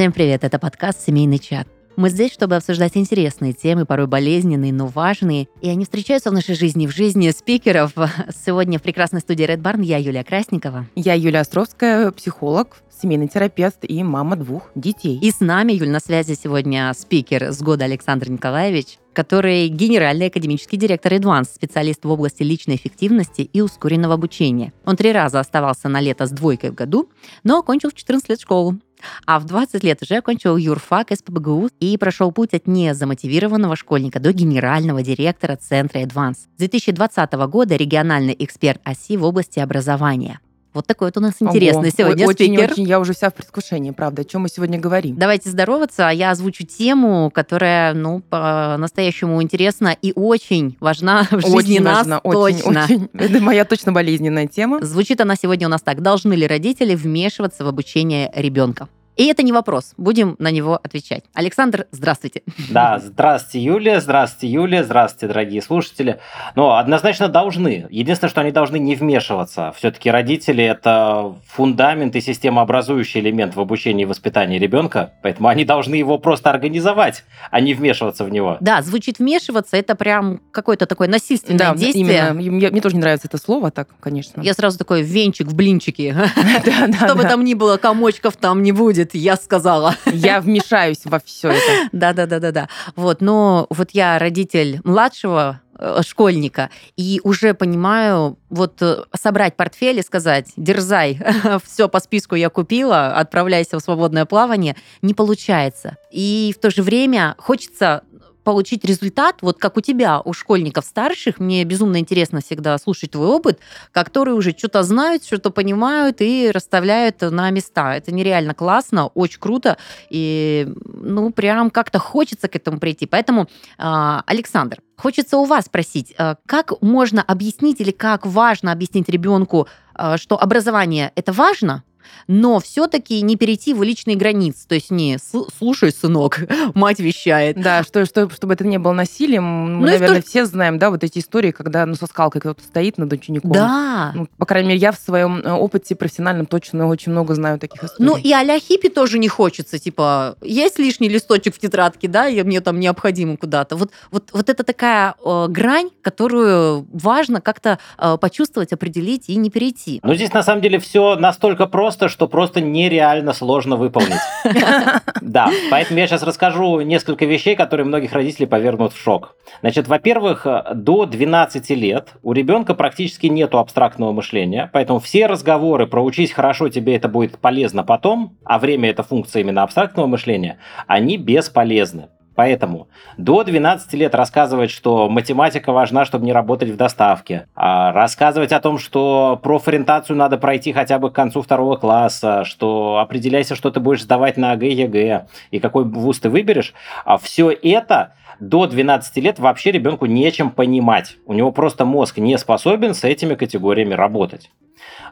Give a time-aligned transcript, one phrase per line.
[0.00, 1.68] Всем привет, это подкаст «Семейный чат».
[1.96, 5.46] Мы здесь, чтобы обсуждать интересные темы, порой болезненные, но важные.
[5.60, 7.92] И они встречаются в нашей жизни, в жизни спикеров.
[8.46, 10.86] Сегодня в прекрасной студии Red Barn я Юлия Красникова.
[10.94, 15.18] Я Юлия Островская, психолог, семейный терапевт и мама двух детей.
[15.20, 20.78] И с нами, Юль, на связи сегодня спикер с года Александр Николаевич, который генеральный академический
[20.78, 24.72] директор Advance, специалист в области личной эффективности и ускоренного обучения.
[24.86, 27.10] Он три раза оставался на лето с двойкой в году,
[27.44, 28.78] но окончил в 14 лет школу.
[29.26, 34.32] А в 20 лет уже окончил юрфак СПБГУ и прошел путь от незамотивированного школьника до
[34.32, 36.36] генерального директора Центра Advance.
[36.56, 40.40] С 2020 года региональный эксперт ОСИ в области образования.
[40.72, 42.72] Вот такой вот у нас интересный Ого, сегодня очень, спикер.
[42.72, 44.22] Очень, я уже вся в предвкушении, правда.
[44.22, 45.16] О чем мы сегодня говорим?
[45.16, 51.78] Давайте здороваться, а я озвучу тему, которая, ну, по-настоящему интересна и очень важна в жизни
[51.78, 52.84] очень нас очень, точно.
[52.84, 53.08] очень.
[53.14, 54.84] Это моя точно болезненная тема.
[54.84, 56.02] Звучит она сегодня у нас так.
[56.02, 58.88] Должны ли родители вмешиваться в обучение ребенка?
[59.16, 61.24] И это не вопрос, будем на него отвечать.
[61.34, 62.42] Александр, здравствуйте.
[62.70, 66.20] Да, здравствуйте, Юлия, здравствуйте, Юлия, здравствуйте, дорогие слушатели.
[66.54, 67.86] Но однозначно должны.
[67.90, 69.74] Единственное, что они должны не вмешиваться.
[69.76, 75.96] Все-таки родители– это фундамент и системообразующий элемент в обучении и воспитании ребенка, поэтому они должны
[75.96, 78.56] его просто организовать, а не вмешиваться в него.
[78.60, 82.06] Да, звучит вмешиваться, это прям какое-то такое насильственное Да, действие.
[82.06, 82.34] именно.
[82.34, 84.40] Мне, мне тоже не нравится это слово, так, конечно.
[84.40, 88.99] Я сразу такой венчик в да, Что бы там ни было, комочков там не будет,
[89.14, 89.94] я сказала.
[90.06, 91.88] Я вмешаюсь во все это.
[91.92, 92.68] Да, да, да, да, да.
[92.96, 99.98] Вот, но вот я родитель младшего э, школьника, и уже понимаю, вот э, собрать портфель
[99.98, 101.20] и сказать, дерзай,
[101.64, 105.96] все по списку я купила, отправляйся в свободное плавание, не получается.
[106.10, 108.02] И в то же время хочется
[108.50, 113.28] получить результат, вот как у тебя, у школьников старших, мне безумно интересно всегда слушать твой
[113.28, 113.60] опыт,
[113.92, 117.94] которые уже что-то знают, что-то понимают и расставляют на места.
[117.94, 119.76] Это нереально классно, очень круто,
[120.08, 123.06] и ну прям как-то хочется к этому прийти.
[123.06, 123.46] Поэтому,
[123.78, 129.68] а, Александр, хочется у вас спросить, а, как можно объяснить или как важно объяснить ребенку,
[129.94, 131.84] а, что образование это важно,
[132.26, 134.66] но все-таки не перейти в личные границы.
[134.68, 136.40] То есть не «С- слушай, сынок,
[136.74, 137.60] мать вещает.
[137.60, 139.44] Да, что, что, чтобы это не было насилием.
[139.44, 142.40] Мы, Ну то наверное, же- все знаем, да, вот эти истории, когда ну, со скалкой
[142.40, 143.52] кто-то стоит над учеником.
[143.52, 144.12] Да.
[144.14, 147.82] Ну, по крайней мере, я в своем э, опыте профессиональном точно очень много знаю таких
[147.84, 148.04] историй.
[148.06, 152.42] Ну и а-ля хиппи тоже не хочется, типа, есть лишний листочек в тетрадке, да, и
[152.42, 153.76] мне там необходимо куда-то.
[153.76, 159.50] Вот, вот, вот это такая э, грань, которую важно как-то э, почувствовать, определить и не
[159.50, 160.00] перейти.
[160.02, 164.20] Но здесь на самом деле все настолько просто, что просто нереально сложно выполнить.
[165.20, 169.36] Да, поэтому я сейчас расскажу несколько вещей, которые многих родителей повергнут в шок.
[169.60, 176.02] Значит, во-первых, до 12 лет у ребенка практически нету абстрактного мышления, поэтому все разговоры про
[176.02, 181.16] учись хорошо, тебе это будет полезно потом, а время это функция именно абстрактного мышления, они
[181.16, 182.08] бесполезны.
[182.34, 187.46] Поэтому до 12 лет рассказывать, что математика важна, чтобы не работать в доставке.
[187.54, 192.98] а рассказывать о том, что профориентацию надо пройти хотя бы к концу второго класса, что
[192.98, 196.74] определяйся, что ты будешь сдавать на ОГЭ, ЕГЭ и какой вуз ты выберешь.
[197.04, 201.16] А все это до 12 лет вообще ребенку нечем понимать.
[201.26, 204.50] У него просто мозг не способен с этими категориями работать.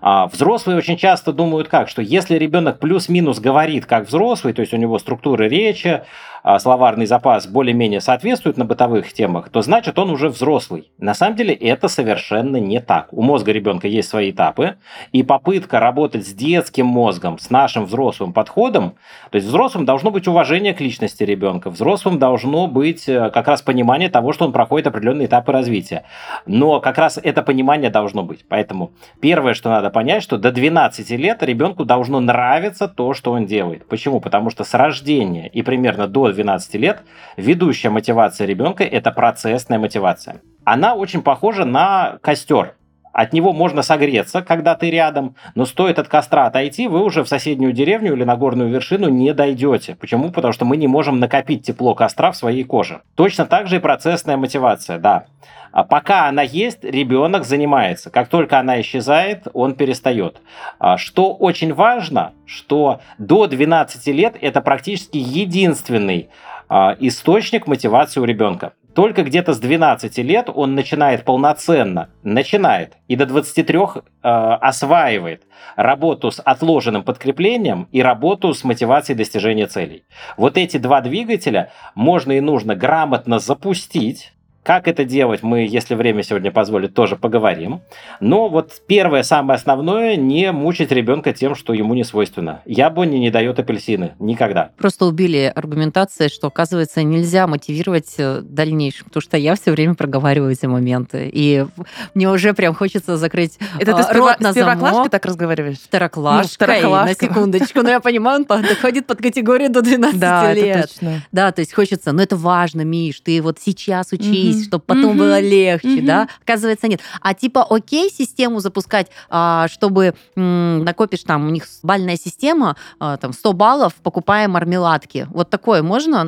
[0.00, 4.72] А взрослые очень часто думают как, что если ребенок плюс-минус говорит как взрослый, то есть
[4.72, 6.02] у него структура речи,
[6.42, 10.90] а, словарный запас более-менее соответствует на бытовых темах, то значит он уже взрослый.
[10.98, 13.12] На самом деле это совершенно не так.
[13.12, 14.76] У мозга ребенка есть свои этапы,
[15.12, 18.94] и попытка работать с детским мозгом, с нашим взрослым подходом,
[19.30, 23.62] то есть взрослым должно быть уважение к личности ребенка, взрослым должно быть э, как раз
[23.62, 26.04] понимание того, что он проходит определенные этапы развития.
[26.46, 28.44] Но как раз это понимание должно быть.
[28.48, 33.44] Поэтому первое, что надо понять, что до 12 лет ребенку должно нравиться то, что он
[33.44, 33.86] делает.
[33.86, 34.20] Почему?
[34.20, 37.02] Потому что с рождения и примерно до 12 лет
[37.36, 40.40] ведущая мотивация ребенка– это процессная мотивация.
[40.64, 42.77] Она очень похожа на костер.
[43.18, 47.28] От него можно согреться, когда ты рядом, но стоит от костра отойти, вы уже в
[47.28, 49.96] соседнюю деревню или на горную вершину не дойдете.
[49.96, 50.30] Почему?
[50.30, 53.02] Потому что мы не можем накопить тепло костра в своей коже.
[53.16, 55.24] Точно так же и процессная мотивация, да.
[55.72, 58.08] А пока она есть, ребенок занимается.
[58.10, 60.40] Как только она исчезает, он перестает.
[60.78, 66.28] А Что очень важно, что до 12 лет это практически единственный
[66.68, 68.74] а, источник мотивации у ребенка.
[68.98, 75.44] Только где-то с 12 лет он начинает полноценно, начинает и до 23 э, осваивает
[75.76, 80.02] работу с отложенным подкреплением и работу с мотивацией достижения целей.
[80.36, 84.32] Вот эти два двигателя можно и нужно грамотно запустить,
[84.68, 87.80] как это делать, мы, если время сегодня позволит, тоже поговорим.
[88.20, 92.60] Но вот первое, самое основное, не мучить ребенка тем, что ему не свойственно.
[92.66, 94.12] Яблони не дает апельсины.
[94.18, 94.72] Никогда.
[94.76, 100.52] Просто убили аргументацией, что, оказывается, нельзя мотивировать э, дальнейшем, потому что я все время проговариваю
[100.52, 101.30] эти моменты.
[101.32, 101.64] И
[102.12, 105.10] мне уже прям хочется закрыть Это ты с, рот на с первоклашкой замок.
[105.10, 105.78] так разговариваешь?
[105.78, 107.06] Второклашкой, Ну, второклашка.
[107.24, 107.80] на секундочку.
[107.82, 110.76] Но я понимаю, он подходит под категорию до 12 Да, лет.
[110.76, 111.22] это точно.
[111.32, 114.64] Да, то есть хочется, но это важно, Миш, ты вот сейчас учись, Мгм.
[114.64, 115.18] чтобы потом Мгм.
[115.18, 116.06] было легче, Мгм.
[116.06, 116.28] да?
[116.42, 117.00] Оказывается, нет.
[117.20, 123.16] А типа, окей, систему запускать, а, чтобы м, накопишь там, у них бальная система, а,
[123.16, 125.26] там 100 баллов, покупая мармеладки.
[125.30, 126.26] Вот такое можно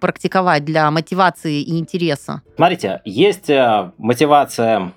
[0.00, 2.42] практиковать для мотивации и интереса?
[2.56, 4.92] Смотрите, есть э, мотивация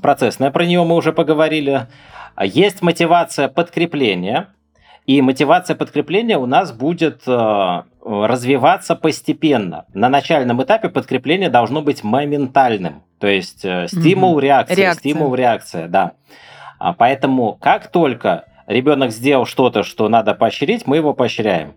[0.00, 1.86] процессная, про нее мы уже поговорили.
[2.34, 4.48] А Есть мотивация подкрепления.
[5.06, 9.84] И мотивация подкрепления у нас будет э, развиваться постепенно.
[9.94, 13.02] На начальном этапе подкрепление должно быть моментальным.
[13.18, 15.00] То есть э, стимул, реакция, Реакция.
[15.00, 16.12] стимул, реакция, да.
[16.78, 21.74] А Поэтому как только ребенок сделал что-то, что надо поощрить, мы его поощряем.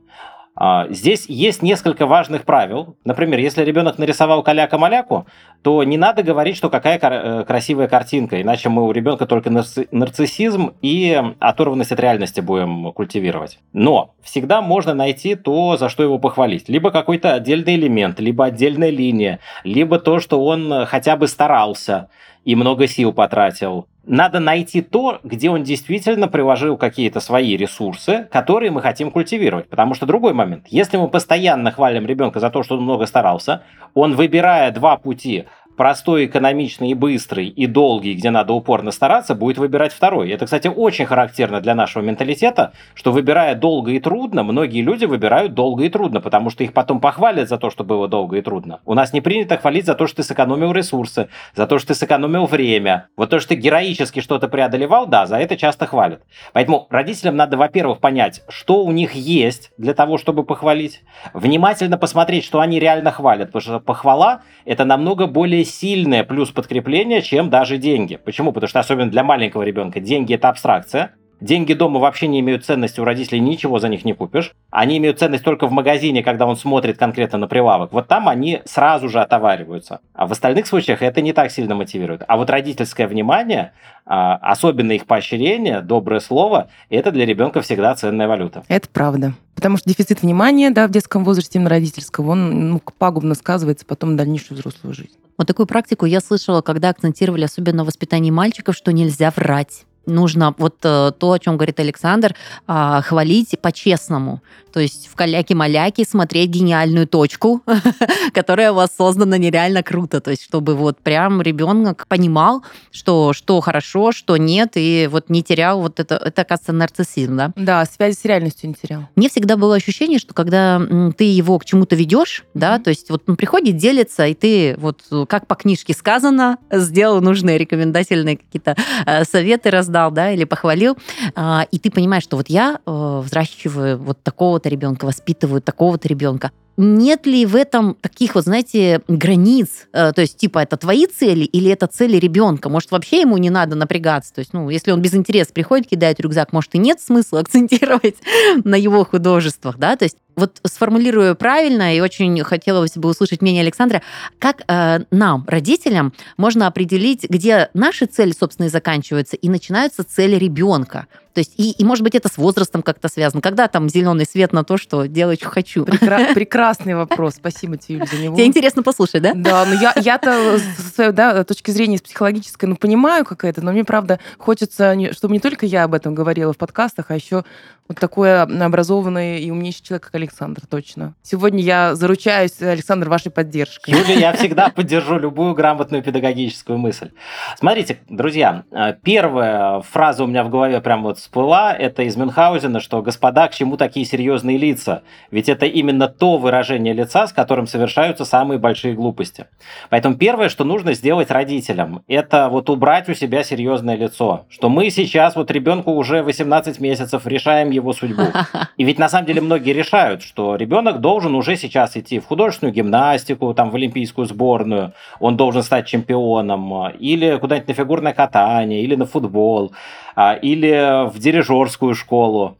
[0.56, 2.96] А, Здесь есть несколько важных правил.
[3.04, 5.28] Например, если ребенок нарисовал каляка-маляку,
[5.62, 9.88] то не надо говорить, что какая э, красивая картинка, иначе мы у ребенка только нарци-
[9.92, 13.60] нарциссизм и оторванность от реальности будем культивировать.
[13.74, 16.70] Но всегда можно найти то, за что его похвалить.
[16.70, 22.10] Либо какой-то отдельный элемент, либо отдельная линия, либо то, что он хотя бы старался
[22.46, 23.88] и много сил потратил.
[24.08, 29.68] Надо найти то, где он действительно приложил какие-то свои ресурсы, которые мы хотим культивировать.
[29.68, 30.68] Потому что другой момент.
[30.68, 33.64] Если мы постоянно хвалим ребенка за то, что он много старался,
[33.96, 39.58] он, выбирая два пути, простой, экономичный и быстрый, и долгий, где надо упорно стараться, будет
[39.58, 40.30] выбирать второй.
[40.32, 45.54] Это, кстати, очень характерно для нашего менталитета, что выбирая долго и трудно, многие люди выбирают
[45.54, 48.80] долго и трудно, потому что их потом похвалят за то, что было долго и трудно.
[48.86, 51.96] У нас не принято хвалить за то, что ты сэкономил ресурсы, за то, что ты
[51.96, 53.08] сэкономил время.
[53.18, 56.22] Вот то, что ты героически что-то преодолевал, да, за это часто хвалят.
[56.54, 62.46] Поэтому родителям надо, во-первых, понять, что у них есть для того, чтобы похвалить, внимательно посмотреть,
[62.46, 67.78] что они реально хвалят, потому что похвала– это намного более сильное плюс подкрепление, чем даже
[67.78, 68.18] деньги.
[68.18, 68.52] Почему?
[68.52, 73.02] Потому что особенно для маленького ребенка деньги– это абстракция, Деньги дома вообще не имеют ценности,
[73.02, 74.54] у родителей ничего за них не купишь.
[74.72, 77.92] Они имеют ценность только в магазине, когда он смотрит конкретно на прилавок.
[77.92, 80.00] Вот там они сразу же отовариваются.
[80.14, 82.24] А в остальных случаях это не так сильно мотивирует.
[82.28, 83.74] А вот родительское внимание,
[84.06, 88.64] а, особенно их поощрение, доброе слово, это для ребенка всегда ценная валюта.
[88.70, 89.34] Это правда.
[89.56, 94.12] Потому что дефицит внимания да, в детском возрасте, именно родительского, он ну, пагубно сказывается потом
[94.12, 95.16] на дальнейшую взрослую жизнь.
[95.38, 99.86] Вот такую практику я слышала, когда акцентировали особенно в воспитании мальчиков, что нельзя врать.
[100.06, 102.36] Нужно вот э, то, о чем говорит Александр,
[102.68, 104.42] а, хвалить по-честному.
[104.76, 107.62] То есть в каляке-маляке смотреть гениальную точку,
[108.34, 110.20] которая у вас создана нереально круто.
[110.20, 112.62] То есть чтобы вот прям ребенок понимал,
[112.92, 117.54] что, что хорошо, что нет, и вот не терял вот это, это, оказывается, нарциссизм, да?
[117.56, 119.08] Да, связи с реальностью не терял.
[119.16, 120.82] Мне всегда было ощущение, что когда
[121.18, 125.04] ты его к чему-то ведешь, да, то есть вот он приходит, делится, и ты вот
[125.10, 128.76] э, как по книжке сказано, сделал нужные рекомендательные какие-то
[129.06, 130.98] э, советы раздал, да, или похвалил,
[131.36, 136.52] а, и ты понимаешь, что вот я э, взращиваю вот такого-то ребенка, воспитываю такого-то ребенка.
[136.78, 139.88] Нет ли в этом таких вот, знаете, границ?
[139.94, 142.70] Э, То есть, типа, это твои цели или это цели ребенка?
[142.70, 144.34] Может, вообще ему не надо напрягаться?
[144.34, 148.18] То есть, ну, если он без интереса приходит, кидает рюкзак, может, и нет смысла акцентировать
[148.64, 149.96] на его художествах, да?
[149.96, 154.02] То есть, вот сформулирую правильно, и очень хотелось бы услышать мнение Александра,
[154.40, 160.36] как э, нам, родителям, можно определить, где наши цели, собственно, и заканчиваются, и начинаются цели
[160.36, 161.08] ребенка.
[161.36, 163.42] То есть, и, и может быть, это с возрастом как-то связано.
[163.42, 165.84] Когда там зеленый свет на то, что делать, что хочу.
[165.84, 167.36] Прекра- Прекрасный вопрос.
[167.36, 168.36] Спасибо тебе, Юль, за него.
[168.38, 169.34] Тебе интересно послушать, да?
[169.36, 173.62] Да, но я, я-то со своей да, точки зрения с психологической, ну, понимаю, как это,
[173.62, 177.44] но мне, правда, хочется, чтобы не только я об этом говорила в подкастах, а еще
[177.88, 181.14] вот такой образованный и умнейший человек, как Александр, точно.
[181.22, 183.92] Сегодня я заручаюсь, Александр, вашей поддержкой.
[183.92, 187.12] Юля, я всегда поддержу любую грамотную педагогическую мысль.
[187.58, 192.80] Смотрите, друзья, э, первая фраза у меня в голове прям вот всплыла, это из Мюнхгаузена,
[192.80, 195.02] что «господа, к чему такие серьезные лица?»
[195.32, 199.48] Ведь это именно то выражение лица, с которым совершаются самые большие глупости.
[199.90, 204.92] Поэтому первое, что нужно сделать родителям, это вот убрать у себя серьезное лицо, что мы
[204.92, 208.26] сейчас, вот ребенку уже 18 месяцев, решаем его судьбу.
[208.78, 212.74] И ведь на самом деле многие решают, что ребенок должен уже сейчас идти в художественную
[212.74, 218.94] гимнастику, там, в олимпийскую сборную, он должен стать чемпионом, или куда-нибудь на фигурное катание, или
[218.94, 219.72] на футбол,
[220.16, 222.58] или в дирижерскую школу.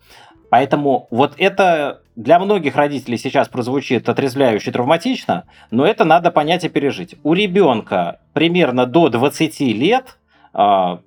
[0.50, 6.70] Поэтому вот это для многих родителей сейчас прозвучит отрезвляюще травматично, но это надо понять и
[6.70, 7.16] пережить.
[7.24, 10.18] У ребенка примерно до 20 лет,
[10.54, 11.00] а,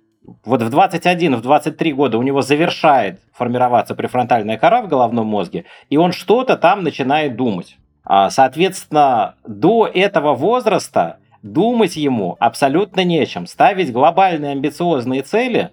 [0.45, 5.65] вот в 21, в 23 года у него завершает формироваться префронтальная кора в головном мозге,
[5.89, 7.79] и он что-то там начинает думать.
[8.05, 13.47] А, соответственно, до этого возраста думать ему абсолютно нечем.
[13.47, 15.71] Ставить глобальные амбициозные цели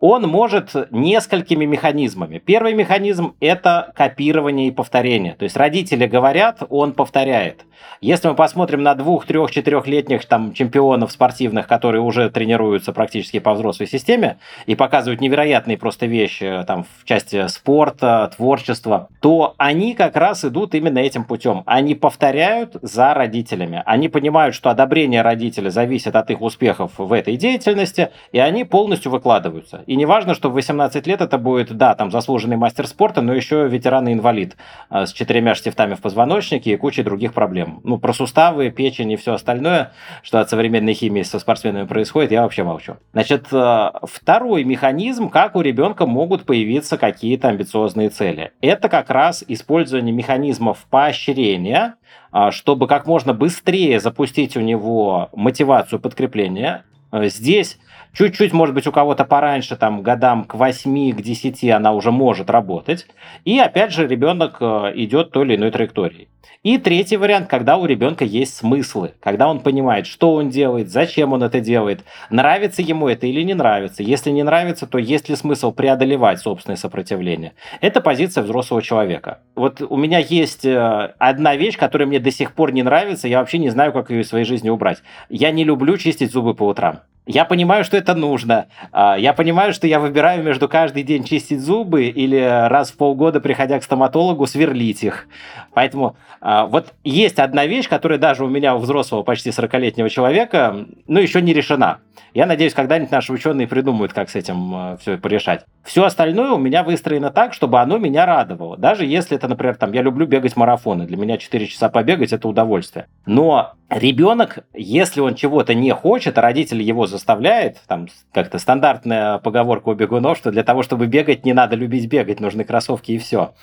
[0.00, 2.38] он может несколькими механизмами.
[2.38, 5.34] Первый механизм– это копирование и повторение.
[5.34, 7.64] То есть родители говорят, он повторяет.
[8.00, 13.54] Если мы посмотрим на двух, трех, четырехлетних там, чемпионов спортивных, которые уже тренируются практически по
[13.54, 20.16] взрослой системе и показывают невероятные просто вещи там, в части спорта, творчества, то они как
[20.16, 21.62] раз идут именно этим путем.
[21.66, 23.82] Они повторяют за родителями.
[23.86, 29.10] Они понимают, что одобрение родителя зависит от их успехов в этой деятельности, и они полностью
[29.10, 29.82] выкладываются.
[29.86, 33.32] И не важно, что в 18 лет это будет, да, там заслуженный мастер спорта, но
[33.32, 34.56] еще ветеран и инвалид
[34.90, 37.80] э, с четырьмя штифтами в позвоночнике и кучей других проблем.
[37.84, 42.42] Ну, про суставы, печень и все остальное, что от современной химии со спортсменами происходит, я
[42.42, 42.96] вообще молчу.
[43.12, 48.52] Значит, э, второй механизм, как у ребенка могут появиться какие-то амбициозные цели.
[48.60, 51.94] Это как раз использование механизмов поощрения,
[52.32, 56.84] э, чтобы как можно быстрее запустить у него мотивацию подкрепления.
[57.12, 57.78] Здесь
[58.16, 62.48] Чуть-чуть, может быть, у кого-то пораньше, там, годам к 8, к 10 она уже может
[62.48, 63.06] работать.
[63.44, 66.28] И, опять же, ребенок э, идет той или иной траекторией.
[66.62, 71.34] И третий вариант, когда у ребенка есть смыслы, когда он понимает, что он делает, зачем
[71.34, 74.02] он это делает, нравится ему это или не нравится.
[74.02, 77.52] Если не нравится, то есть ли смысл преодолевать собственное сопротивление.
[77.82, 79.40] Это позиция взрослого человека.
[79.54, 83.40] Вот у меня есть э, одна вещь, которая мне до сих пор не нравится, я
[83.40, 85.02] вообще не знаю, как ее из своей жизни убрать.
[85.28, 87.00] Я не люблю чистить зубы по утрам.
[87.26, 88.66] Я понимаю, что это нужно.
[88.92, 93.40] А, я понимаю, что я выбираю между каждый день чистить зубы или раз в полгода,
[93.40, 95.26] приходя к стоматологу, сверлить их.
[95.74, 100.86] Поэтому а, вот есть одна вещь, которая даже у меня, у взрослого почти 40-летнего человека,
[101.08, 101.98] ну, еще не решена.
[102.32, 105.64] Я надеюсь, когда-нибудь наши ученые придумают, как с этим а, все порешать.
[105.82, 108.76] Все остальное у меня выстроено так, чтобы оно меня радовало.
[108.76, 111.06] Даже если это, например, там, я люблю бегать марафоны.
[111.06, 113.06] Для меня 4 часа побегать– это удовольствие.
[113.24, 119.88] Но ребенок, если он чего-то не хочет, а родитель его заставляет, там как-то стандартная поговорка
[119.88, 123.54] у бегунов, что для того, чтобы бегать, не надо любить бегать, нужны кроссовки и все.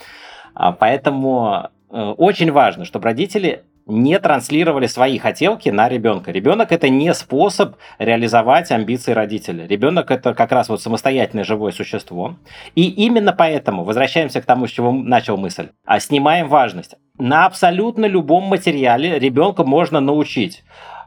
[0.53, 6.31] А поэтому э, очень важно, чтобы родители не транслировали свои хотелки на ребенка.
[6.31, 9.67] Ребенок это не способ реализовать амбиции родителя.
[9.67, 12.37] Ребенок это как раз вот самостоятельное живое существо.
[12.75, 16.95] И именно поэтому, возвращаемся к тому, с чего начал мысль, а снимаем важность.
[17.17, 20.63] На абсолютно любом материале ребенка можно научить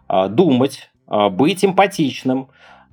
[0.09, 2.49] э, думать, быть эмпатичным,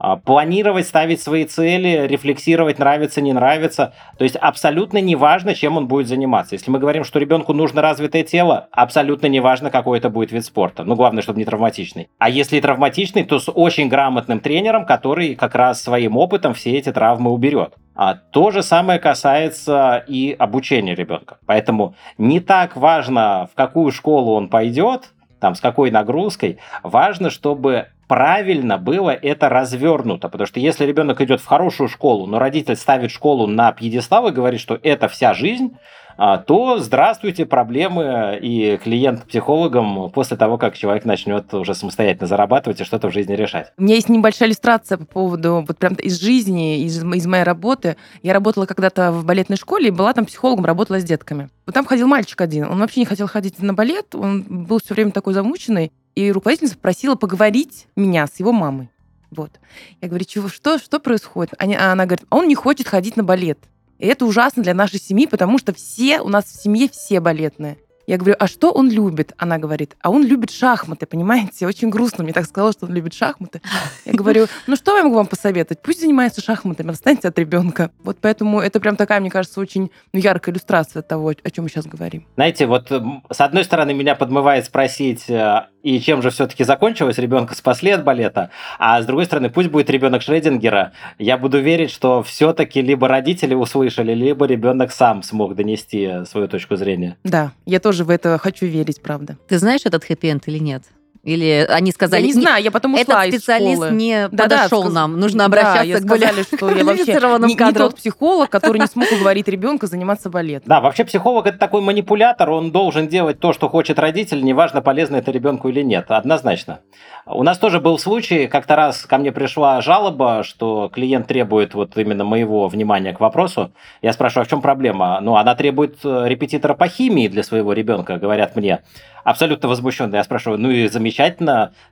[0.05, 3.93] а, планировать, ставить свои цели, рефлексировать, нравится, не нравится.
[4.17, 6.55] То есть абсолютно не важно, чем он будет заниматься.
[6.55, 10.43] Если мы говорим, что ребенку нужно развитое тело, абсолютно не важно, какой это будет вид
[10.43, 10.83] спорта.
[10.83, 12.09] Ну, главное, чтобы не травматичный.
[12.17, 16.91] А если травматичный, то с очень грамотным тренером, который как раз своим опытом все эти
[16.91, 17.75] травмы уберет.
[17.95, 21.37] А то же самое касается и обучения ребенка.
[21.45, 26.57] Поэтому не так важно, в какую школу он пойдет, там, с какой нагрузкой.
[26.83, 30.29] Важно, чтобы правильно было это развернуто.
[30.29, 34.31] Потому что если ребенок идет в хорошую школу, но родитель ставит школу на пьедестал и
[34.31, 35.77] говорит, что это вся жизнь,
[36.17, 42.81] а, то здравствуйте, проблемы и клиент психологом после того, как человек начнет уже самостоятельно зарабатывать
[42.81, 43.71] и что-то в жизни решать.
[43.77, 47.97] У меня есть небольшая иллюстрация по поводу вот прям из жизни, из, из моей работы.
[48.21, 51.49] Я работала когда-то в балетной школе и была там психологом, работала с детками.
[51.65, 54.93] Вот там ходил мальчик один, он вообще не хотел ходить на балет, он был все
[54.93, 58.89] время такой замученный, и руководительница попросила поговорить меня с его мамой.
[59.31, 59.59] Вот.
[60.01, 61.53] Я говорю, чего, что, что происходит?
[61.57, 63.59] Они, а она говорит, он не хочет ходить на балет.
[63.99, 67.77] И это ужасно для нашей семьи, потому что все, у нас в семье все балетные.
[68.05, 69.33] Я говорю, а что он любит?
[69.37, 71.65] Она говорит, а он любит шахматы, понимаете?
[71.65, 73.61] Очень грустно мне так сказала, что он любит шахматы.
[74.03, 75.81] Я говорю, ну что я могу вам посоветовать?
[75.81, 77.91] Пусть занимается шахматами, отстаньте от ребенка.
[78.03, 81.69] Вот поэтому это прям такая, мне кажется, очень ну, яркая иллюстрация того, о чем мы
[81.69, 82.27] сейчас говорим.
[82.35, 87.55] Знаете, вот с одной стороны меня подмывает спросить, э, и чем же все-таки закончилось, ребенка
[87.55, 88.49] спасли от балета,
[88.79, 93.53] а с другой стороны, пусть будет ребенок Шредингера, я буду верить, что все-таки либо родители
[93.53, 97.15] услышали, либо ребенок сам смог донести свою точку зрения.
[97.23, 99.37] Да, я тоже тоже в это хочу верить, правда.
[99.47, 100.83] Ты знаешь этот хэппи-энд или нет?
[101.23, 102.19] Или они сказали...
[102.19, 105.17] Я не знаю, я потом ушла Этот специалист не Да, подошел да, нам.
[105.17, 109.09] Нужно обращаться к более сказали, что я вообще квалифицированным не, тот психолог, который не смог
[109.09, 110.67] уговорить ребенка заниматься балетом.
[110.67, 115.15] Да, вообще психолог это такой манипулятор, он должен делать то, что хочет родитель, неважно, полезно
[115.15, 116.81] это ребенку или нет, однозначно.
[117.25, 121.97] У нас тоже был случай, как-то раз ко мне пришла жалоба, что клиент требует вот
[121.97, 123.71] именно моего внимания к вопросу.
[124.01, 125.19] Я спрашиваю, а в чем проблема?
[125.21, 128.81] Ну, она требует э, репетитора по химии для своего ребенка, говорят мне.
[129.23, 130.17] Абсолютно возмущенно.
[130.17, 131.12] Я спрашиваю, ну и замечательно,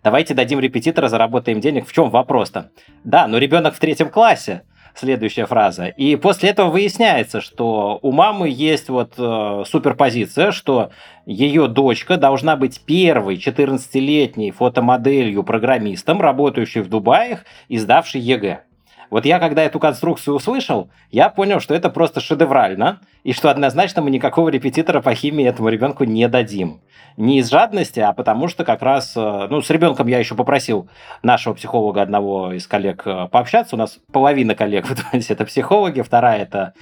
[0.03, 1.87] давайте дадим репетитора, заработаем денег.
[1.87, 2.71] В чем вопрос-то?
[3.03, 4.63] Да, но ребенок в третьем классе
[4.95, 5.87] следующая фраза.
[5.87, 10.91] И после этого выясняется, что у мамы есть вот э, суперпозиция, что
[11.25, 18.63] ее дочка должна быть первой 14-летней фотомоделью программистом, работающей в Дубае и сдавшей ЕГЭ.
[19.11, 24.01] Вот я, когда эту конструкцию услышал, я понял, что это просто шедеврально, и что однозначно
[24.01, 26.79] мы никакого репетитора по химии этому ребенку не дадим.
[27.17, 30.87] Не из жадности, а потому что как раз, э, ну, с ребенком я еще попросил
[31.23, 33.75] нашего психолога, одного из коллег, э, пообщаться.
[33.75, 36.73] У нас половина коллег в итоге это психологи, вторая это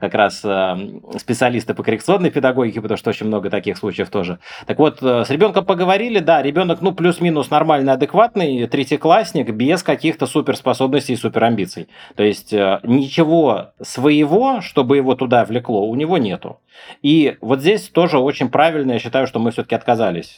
[0.00, 0.76] как раз э,
[1.18, 4.38] специалисты по коррекционной педагогике, потому что очень много таких случаев тоже.
[4.66, 10.26] Так вот, э, с ребенком поговорили, да, ребенок, ну, плюс-минус нормальный, адекватный, третьеклассник, без каких-то
[10.26, 11.88] суперспособностей и суперамбиций.
[12.16, 16.60] То есть э, ничего своего, чтобы его туда влекло, у него нету.
[17.02, 20.36] И вот здесь тоже очень правильно, я считаю, что мы все-таки отказались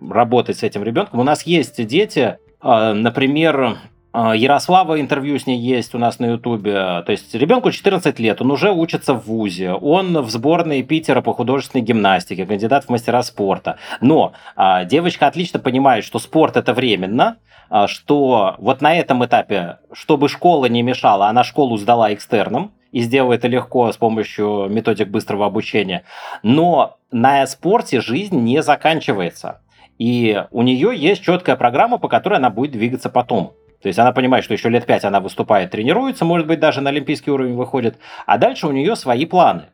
[0.00, 1.20] работать с этим ребенком.
[1.20, 3.78] У нас есть дети, например,
[4.12, 7.02] Ярослава интервью с ней есть у нас на Ютубе.
[7.02, 11.32] То есть ребенку 14 лет, он уже учится в ВУЗе, он в сборной Питера по
[11.32, 13.76] художественной гимнастике, кандидат в мастера спорта.
[14.00, 17.36] Но а, девочка отлично понимает, что спорт это временно,
[17.68, 23.02] а, что вот на этом этапе, чтобы школа не мешала, она школу сдала экстерном, и
[23.02, 26.02] сделала это легко с помощью методик быстрого обучения.
[26.42, 29.60] Но на спорте жизнь не заканчивается.
[29.98, 33.52] И у нее есть четкая программа, по которой она будет двигаться потом.
[33.82, 36.90] То есть она понимает, что еще лет пять она выступает, тренируется, может быть, даже на
[36.90, 39.64] олимпийский уровень выходит, а дальше у нее свои планы.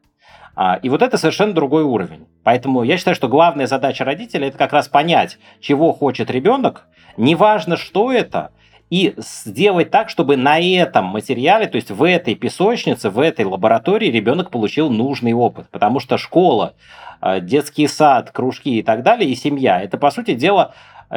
[0.55, 2.27] А, И вот это совершенно другой уровень.
[2.45, 6.87] Поэтому я считаю, что главная задача родителя это как раз понять, чего хочет ребенок,
[7.17, 8.53] неважно, что это,
[8.89, 14.07] и сделать так, чтобы на этом материале, то есть в этой песочнице, в этой лаборатории
[14.11, 15.67] ребенок получил нужный опыт.
[15.71, 16.75] Потому что школа,
[17.21, 20.73] э, детский сад, кружки и так далее, и семья, это, по сути дела,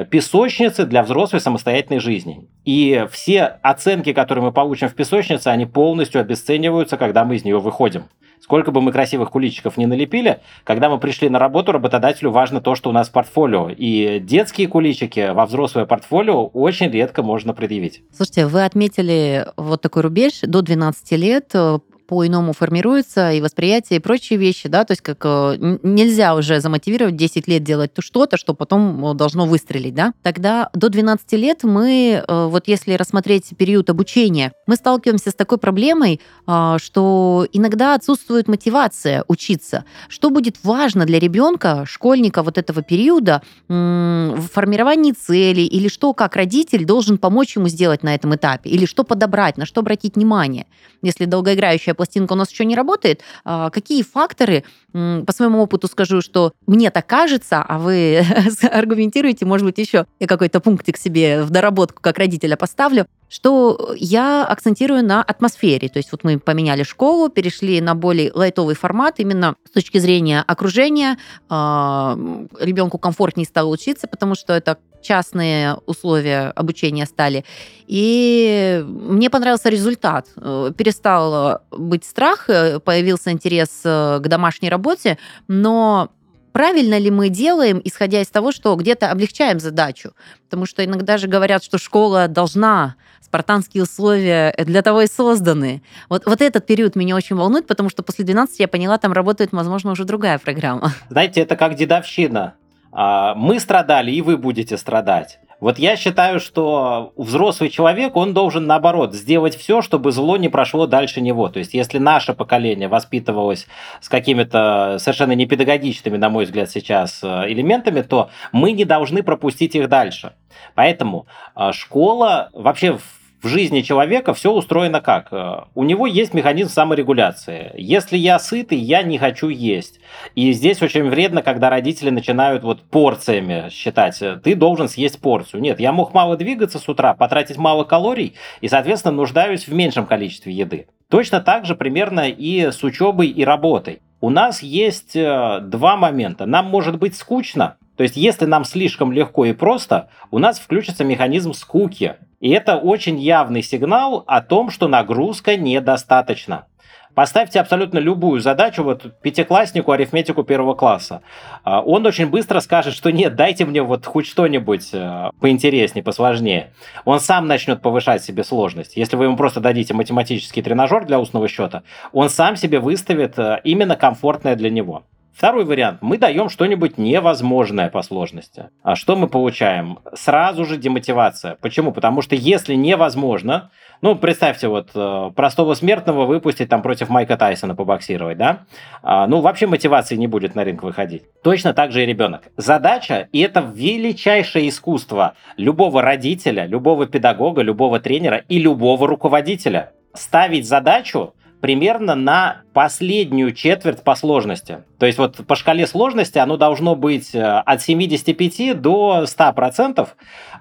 [0.10, 2.48] песочницы для взрослой самостоятельной жизни.
[2.65, 7.60] И все оценки, которые мы получим в песочнице, они полностью обесцениваются, когда мы из нее
[7.60, 8.05] выходим.
[8.41, 12.75] Сколько бы мы красивых куличиков не налепили, когда мы пришли на работу, работодателю важно то,
[12.75, 13.69] что у нас в портфолио.
[13.69, 18.02] И детские куличики во взрослое портфолио очень редко можно предъявить.
[18.15, 24.02] Слушайте, вы отметили вот такой рубеж до 12 лет э, по-иному формируется и восприятие, и
[24.02, 28.36] прочие вещи, да, то есть как э, нельзя уже замотивировать 10 лет делать то что-то,
[28.36, 30.13] что потом э, должно выстрелить, да.
[30.24, 35.60] Тогда до 12 лет мы, э, вот если рассмотреть период обучения, мы сталкиваемся с такой
[35.60, 39.86] проблемой, а, что иногда отсутствует мотивация учиться.
[40.08, 46.36] Что будет важно для ребенка, школьника вот этого периода в формировании целей или что, как
[46.36, 50.65] родитель должен помочь ему сделать на этом этапе, или что подобрать, на что обратить внимание.
[51.04, 56.21] Если долгоиграющая пластинка у нас еще не работает, а, какие факторы, по своему опыту скажу,
[56.21, 58.23] что мне так кажется, а вы
[58.71, 64.45] аргументируете, может быть, еще я какой-то пунктик себе в доработку как родителя поставлю, что я
[64.45, 65.87] акцентирую на атмосфере.
[65.87, 70.43] То есть вот мы поменяли школу, перешли на более лайтовый формат именно с точки зрения
[70.45, 71.17] окружения.
[71.49, 77.45] Ребенку комфортнее стало учиться, потому что это частные условия обучения стали.
[77.87, 80.27] И мне понравился результат.
[80.35, 86.09] Э, Перестал быть страх, э, появился интерес э, к домашней работе, но
[86.51, 90.12] правильно ли мы делаем, исходя из того, что где-то облегчаем задачу?
[90.45, 95.83] Потому что иногда же говорят, что школа должна, спартанские условия для того и созданы.
[96.09, 99.51] Вот, вот этот период меня очень волнует, потому что после 12 я поняла, там работает,
[99.51, 100.93] возможно, уже другая программа.
[101.09, 102.55] Знаете, это как дедовщина.
[102.91, 105.39] А, Мы страдали, и вы будете страдать.
[105.60, 110.88] Вот я считаю, что взрослый человек, он должен, наоборот, сделать все, чтобы зло не прошло
[110.88, 111.49] дальше него.
[111.49, 113.67] То есть, если наше поколение воспитывалось
[113.99, 119.75] с какими-то совершенно непедагогичными, на мой взгляд, сейчас э, элементами, то мы не должны пропустить
[119.75, 120.32] их дальше.
[120.75, 125.32] Поэтому э, школа вообще в в жизни человека все устроено как?
[125.32, 127.71] Э, У него есть механизм саморегуляции.
[127.75, 129.99] Если я сытый, я не хочу есть.
[130.36, 134.21] И здесь очень вредно, когда родители начинают вот порциями считать.
[134.43, 135.62] Ты должен съесть порцию.
[135.62, 140.06] Нет, я мог мало двигаться с утра, потратить мало калорий и, соответственно, нуждаюсь в меньшем
[140.06, 140.88] количестве еды.
[141.10, 143.99] Точно так же примерно и с учебой и работой.
[144.21, 146.45] У нас есть э, два момента.
[146.45, 151.03] Нам может быть скучно, То есть, если нам слишком легко и просто, у нас включится
[151.03, 152.15] механизм скуки.
[152.39, 156.67] И это очень явный сигнал о том, что нагрузка недостаточна.
[157.13, 161.23] Поставьте абсолютно любую задачу вот пятикласснику арифметику первого класса.
[161.65, 166.71] А, он очень быстро скажет, что нет, дайте мне вот хоть что-нибудь э, поинтереснее, посложнее.
[167.03, 168.95] Он сам начнет повышать себе сложность.
[168.95, 171.83] Если вы ему просто дадите математический тренажер для устного счета,
[172.13, 175.03] он сам себе выставит э, именно комфортное для него.
[175.39, 175.99] Второй вариант.
[176.02, 178.71] Мы даем что-нибудь невозможное по сложности.
[178.84, 179.99] А что мы получаем?
[180.13, 181.56] Сразу же демотивация.
[181.62, 181.93] Почему?
[181.93, 183.71] Потому что если невозможно,
[184.02, 188.65] ну, представьте, вот э, простого смертного выпустить там против Майка Тайсона побоксировать, да?
[189.02, 191.23] А, ну, вообще мотивации не будет на ринг выходить.
[191.41, 192.41] Точно так же и ребенок.
[192.58, 199.93] Задача, и это величайшее искусство любого родителя, любого педагога, любого тренера и любого руководителя.
[200.13, 204.84] Ставить задачу примерно на последнюю четверть по сложности.
[204.99, 210.07] То есть вот по шкале сложности оно должно быть э, от 75 до 100%,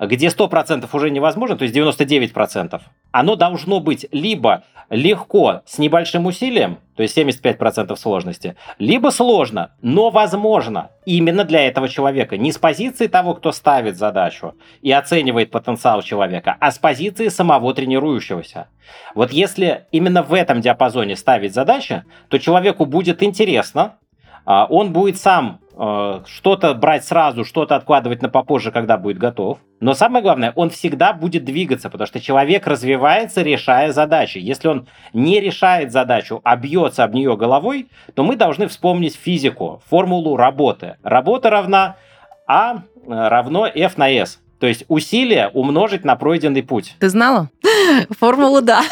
[0.01, 2.81] где 100% уже невозможно, то есть 99%.
[3.11, 10.11] Оно должно быть либо легко с небольшим усилием, то есть 75% сложности, либо сложно, но
[10.11, 12.37] возможно именно для этого человека.
[12.37, 17.75] Не с позиции того, кто ставит задачу и оценивает потенциал человека, а с позиции самого
[17.75, 18.69] тренирующегося.
[19.15, 23.97] Вот если именно в этом диапазоне ставить задачи, то человеку будет интересно,
[24.49, 29.59] он будет сам э, что-то брать сразу, что-то откладывать на попозже, когда будет готов.
[29.81, 34.39] Но самое главное, он всегда будет двигаться, потому что человек развивается, решая задачи.
[34.39, 39.83] Если он не решает задачу, а бьется об нее головой, то мы должны вспомнить физику,
[39.91, 40.97] формулу работы.
[41.03, 41.97] Работа равна
[42.47, 44.41] А э, равно F на S.
[44.61, 46.97] То есть усилие умножить на пройденный путь.
[46.99, 47.51] Ты знала?
[48.19, 48.83] Формулу да.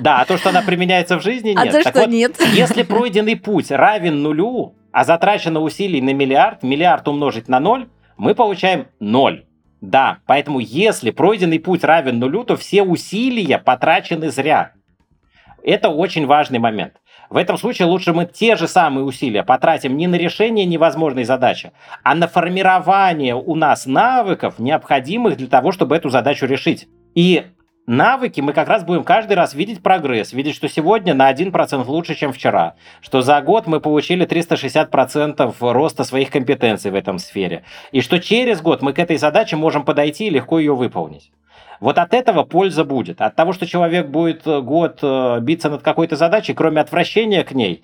[0.00, 1.58] Да, а то, что она применяется в жизни, нет.
[1.58, 2.36] А то, так что вот, нет.
[2.52, 8.34] Если пройденный путь равен нулю, а затрачено усилий на миллиард, миллиард умножить на ноль, мы
[8.34, 9.44] получаем ноль.
[9.80, 14.72] Да, поэтому если пройденный путь равен нулю, то все усилия потрачены зря.
[15.62, 16.94] Это очень важный момент.
[17.28, 21.72] В этом случае лучше мы те же самые усилия потратим не на решение невозможной задачи,
[22.04, 26.88] а на формирование у нас навыков, необходимых для того, чтобы эту задачу решить.
[27.14, 27.46] И
[27.86, 32.14] навыки мы как раз будем каждый раз видеть прогресс, видеть, что сегодня на 1% лучше,
[32.14, 38.00] чем вчера, что за год мы получили 360% роста своих компетенций в этом сфере, и
[38.00, 41.30] что через год мы к этой задаче можем подойти и легко ее выполнить.
[41.80, 43.20] Вот от этого польза будет.
[43.20, 47.52] От того, что человек будет э, год э, биться над какой-то задачей, кроме отвращения к
[47.52, 47.82] ней,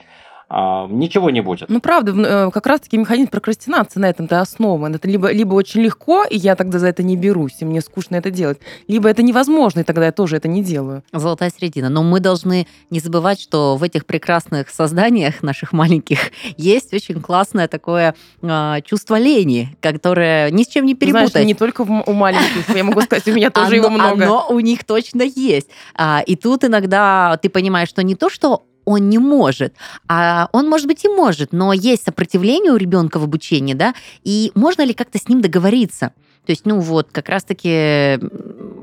[0.52, 1.68] ничего не будет.
[1.68, 4.94] Ну, правда, э, как раз-таки механизм прокрастинации на этом-то основан.
[4.94, 8.16] Это либо, либо очень легко, и я тогда за это не берусь, и мне скучно
[8.16, 11.02] это делать, либо это невозможно, и тогда я тоже это не делаю.
[11.12, 11.88] Золотая середина.
[11.88, 16.18] Но мы должны не забывать, что в этих прекрасных созданиях наших маленьких
[16.56, 21.32] есть очень классное такое э, чувство лени, которое ни с чем не перепутать.
[21.32, 24.24] Знаешь, не только у маленьких, я могу сказать, у меня тоже его много.
[24.24, 25.68] Оно у них точно есть.
[25.94, 29.74] А, и тут иногда ты понимаешь, что не то, что он не может.
[30.08, 34.52] А он, может быть, и может, но есть сопротивление у ребенка в обучении, да, и
[34.54, 36.12] можно ли как-то с ним договориться?
[36.44, 38.18] То есть, ну вот, как раз-таки,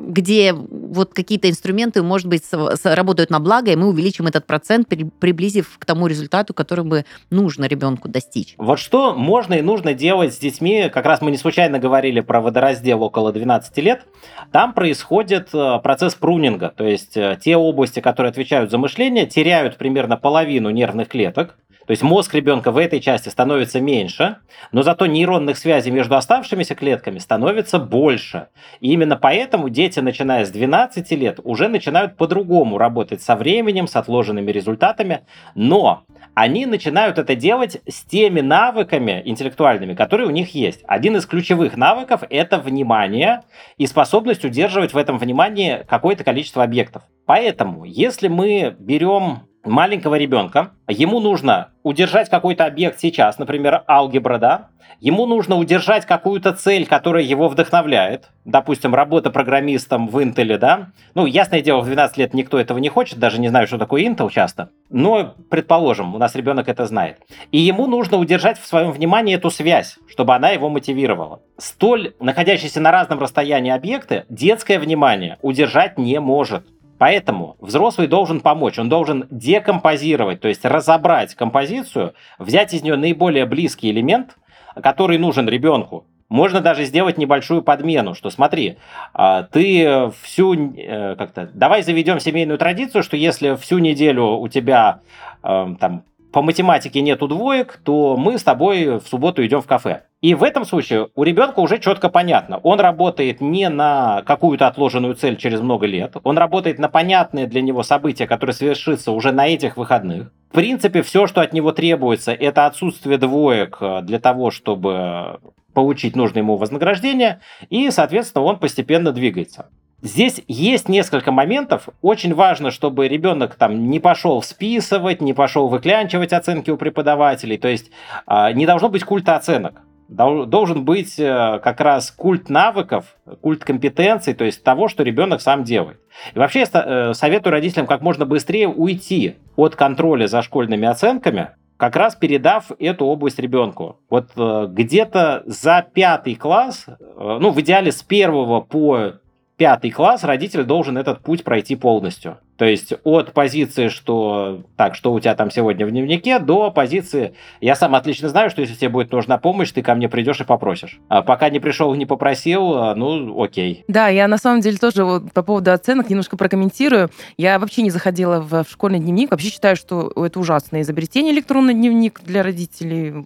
[0.10, 2.44] где вот какие-то инструменты, может быть,
[2.84, 7.66] работают на благо, и мы увеличим этот процент, приблизив к тому результату, который бы нужно
[7.66, 8.56] ребенку достичь.
[8.58, 12.42] Вот что можно и нужно делать с детьми, как раз мы не случайно говорили про
[12.42, 14.06] водораздел около 12 лет,
[14.52, 19.78] там происходит э, процесс прунинга, то есть э, те области, которые отвечают за мышление, теряют
[19.78, 21.56] примерно половину нервных клеток,
[21.90, 24.36] то есть мозг ребенка в этой части становится меньше,
[24.72, 28.50] но зато нейронных связей между оставшимися клетками становится больше.
[28.80, 33.96] И именно поэтому дети, начиная с 12 лет, уже начинают по-другому работать со временем, с
[33.96, 35.22] отложенными результатами,
[35.56, 36.04] но
[36.36, 40.82] они начинают это делать с теми навыками интеллектуальными, которые у них есть.
[40.88, 43.42] Один из ключевых навыков– это внимание
[43.78, 47.02] и способность удерживать в этом внимании какое-то количество объектов.
[47.26, 54.68] Поэтому, если мы берем маленького ребенка, ему нужно удержать какой-то объект сейчас, например, алгебра, да,
[55.00, 61.26] ему нужно удержать какую-то цель, которая его вдохновляет, допустим, работа программистом в Intel, да, ну,
[61.26, 64.30] ясное дело, в 12 лет никто этого не хочет, даже не знаю, что такое Intel
[64.30, 67.18] часто, но, предположим, у нас ребенок это знает,
[67.52, 71.42] и ему нужно удержать в своем внимании эту связь, чтобы она его мотивировала.
[71.58, 76.66] Столь находящиеся на разном расстоянии объекты детское внимание удержать не может.
[77.00, 83.46] Поэтому взрослый должен помочь, он должен декомпозировать, то есть разобрать композицию, взять из нее наиболее
[83.46, 84.38] близкий элемент,
[84.84, 86.06] который нужен ребенку.
[86.28, 88.78] Можно даже сделать небольшую подмену, что смотри,
[89.14, 95.00] а, ты всю, э, как-то, давай заведем семейную традицию, что если всю неделю у тебя
[95.42, 100.04] э, там по математике нету двоек, то мы с тобой в субботу идем в кафе.
[100.22, 102.58] И в этом случае у ребенка уже четко понятно.
[102.58, 107.62] Он работает не на какую-то отложенную цель через много лет, он работает на понятные для
[107.62, 110.32] него события, которые совершится уже на этих выходных.
[110.50, 115.40] В принципе, все, что от него требуется, это отсутствие двоек э, для того, чтобы
[115.74, 117.40] получить нужное ему вознаграждение,
[117.70, 119.70] и, соответственно, он постепенно двигается.
[120.02, 121.90] Здесь есть несколько моментов.
[122.02, 127.58] Очень важно, чтобы ребенок там не пошел списывать, не пошел выклянчивать оценки у преподавателей.
[127.58, 127.92] То есть
[128.26, 129.82] а, не должно быть культа оценок.
[130.08, 135.64] Должен быть э, как раз культ навыков, культ компетенций, то есть того, что ребенок сам
[135.64, 136.00] делает.
[136.34, 141.52] И вообще я э, советую родителям как можно быстрее уйти от контроля за школьными оценками,
[141.78, 144.00] как раз передав эту область ребенку.
[144.10, 149.20] Вот э, где-то за пятый класс, ну, в идеале с первого по
[149.60, 152.40] пятый класс родитель должен этот путь пройти полностью.
[152.60, 157.34] То есть от позиции, что так, что у тебя там сегодня в дневнике, до позиции,
[157.62, 160.44] я сам отлично знаю, что если тебе будет нужна помощь, ты ко мне придешь и
[160.44, 161.00] попросишь.
[161.08, 163.86] А пока не пришел, не попросил, а, ну, окей.
[163.88, 167.10] Да, я на самом деле тоже вот по поводу оценок немножко прокомментирую.
[167.38, 171.74] Я вообще не заходила в, в школьный дневник, вообще считаю, что это ужасное изобретение электронный
[171.74, 173.26] дневник для родителей.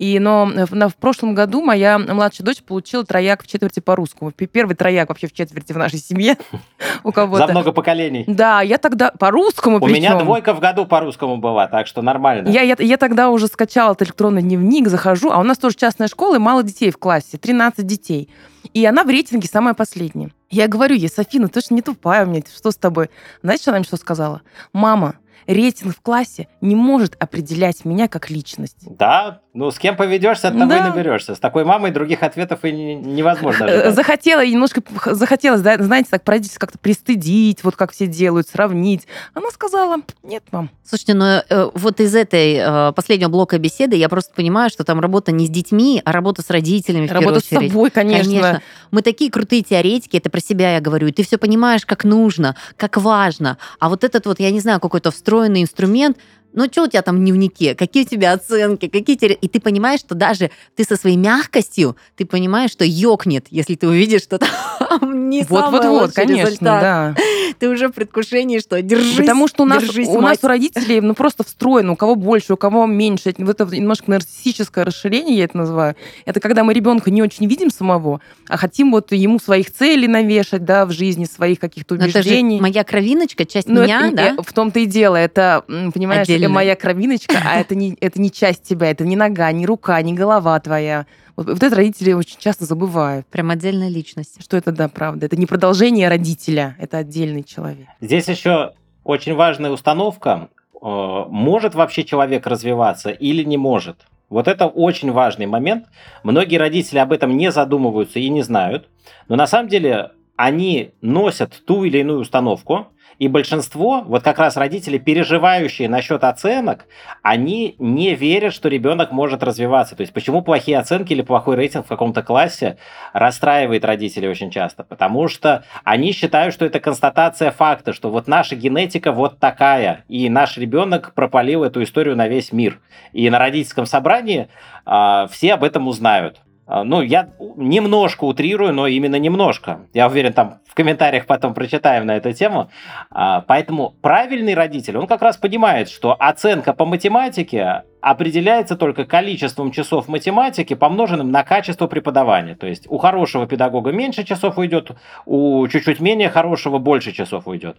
[0.00, 4.32] И, но в, в прошлом году моя младшая дочь получила трояк в четверти по-русскому.
[4.32, 6.36] Первый трояк вообще в четверти в нашей семье
[7.04, 7.46] у кого-то.
[7.46, 8.24] За много поколений.
[8.26, 12.48] Да, я тогда по-русскому У меня двойка в году по-русскому была, так что нормально.
[12.48, 16.08] Я, я, я тогда уже скачала этот электронный дневник, захожу, а у нас тоже частная
[16.08, 18.28] школа и мало детей в классе, 13 детей.
[18.72, 20.30] И она в рейтинге самая последняя.
[20.50, 23.10] Я говорю ей, Софина, ты же не тупая у меня, что с тобой?
[23.42, 24.42] Знаете, что она мне что сказала?
[24.72, 28.78] Мама, рейтинг в классе не может определять меня как личность.
[28.86, 30.78] Да, ну с кем поведешься, от того да.
[30.78, 31.34] и наберешься.
[31.34, 33.66] С такой мамой других ответов и невозможно.
[33.66, 33.94] Ожидать.
[33.94, 39.06] Захотела немножко, захотелось, да, знаете, так родителей как-то пристыдить, вот как все делают, сравнить.
[39.32, 40.70] Она сказала, нет, мам.
[40.84, 45.00] Слушайте, ну э, вот из этой э, последнего блока беседы я просто понимаю, что там
[45.00, 48.24] работа не с детьми, а работа с родителями в Работа с собой, конечно.
[48.24, 48.62] конечно.
[48.90, 52.56] Мы такие крутые теоретики, это про себя я говорю, и ты все понимаешь, как нужно,
[52.76, 53.58] как важно.
[53.78, 56.18] А вот этот вот, я не знаю, какой-то встроенный инструмент,
[56.54, 59.34] ну что у тебя там в дневнике, какие у тебя оценки, какие тебе...
[59.34, 63.88] И ты понимаешь, что даже ты со своей мягкостью, ты понимаешь, что ёкнет, если ты
[63.88, 66.80] увидишь, что там не вот, самый вот, вот, конечно, результат.
[66.82, 67.14] да.
[67.58, 71.00] Ты уже в предвкушении, что держись, Потому что у нас, держись, у нас у родителей
[71.00, 73.30] ну, просто встроено, у кого больше, у кого меньше.
[73.30, 75.96] Это, это немножко нарциссическое расширение, я это называю.
[76.24, 80.64] Это когда мы ребенка не очень видим самого, а хотим вот ему своих целей навешать,
[80.64, 82.60] да, в жизни, своих каких-то убеждений.
[82.60, 84.36] Но это же моя кровиночка, часть Но меня, это, да?
[84.42, 85.16] В том-то и дело.
[85.16, 86.43] Это, понимаешь, Отдельно.
[86.48, 90.14] Моя кровиночка, а это не, это не часть тебя, это не нога, не рука, не
[90.14, 91.06] голова твоя.
[91.36, 93.26] Вот, вот это родители очень часто забывают.
[93.26, 94.42] Прям отдельная личность.
[94.42, 95.26] Что это, да, правда.
[95.26, 97.88] Это не продолжение родителя, это отдельный человек.
[98.00, 100.48] Здесь еще очень важная установка.
[100.80, 104.06] Э, может вообще человек развиваться или не может?
[104.30, 105.86] Вот это очень важный момент.
[106.22, 108.88] Многие родители об этом не задумываются и не знают.
[109.28, 114.56] Но на самом деле они носят ту или иную установку, и большинство, вот как раз
[114.56, 116.86] родители, переживающие насчет оценок,
[117.22, 119.96] они не верят, что ребенок может развиваться.
[119.96, 122.76] То есть почему плохие оценки или плохой рейтинг в каком-то классе
[123.12, 124.84] расстраивает родителей очень часто?
[124.84, 130.28] Потому что они считают, что это констатация факта, что вот наша генетика вот такая, и
[130.28, 132.80] наш ребенок пропалил эту историю на весь мир.
[133.12, 134.48] И на родительском собрании
[134.86, 136.40] э, все об этом узнают.
[136.66, 139.86] А, ну, я немножко утрирую, но именно немножко.
[139.92, 142.70] Я уверен, там в комментариях потом прочитаем на эту тему.
[143.10, 149.72] А, поэтому правильный родитель, он как раз понимает, что оценка по математике определяется только количеством
[149.72, 152.54] часов математики, помноженным на качество преподавания.
[152.54, 154.90] То есть у хорошего педагога меньше часов уйдет,
[155.26, 157.76] у чуть-чуть менее хорошего больше часов уйдет.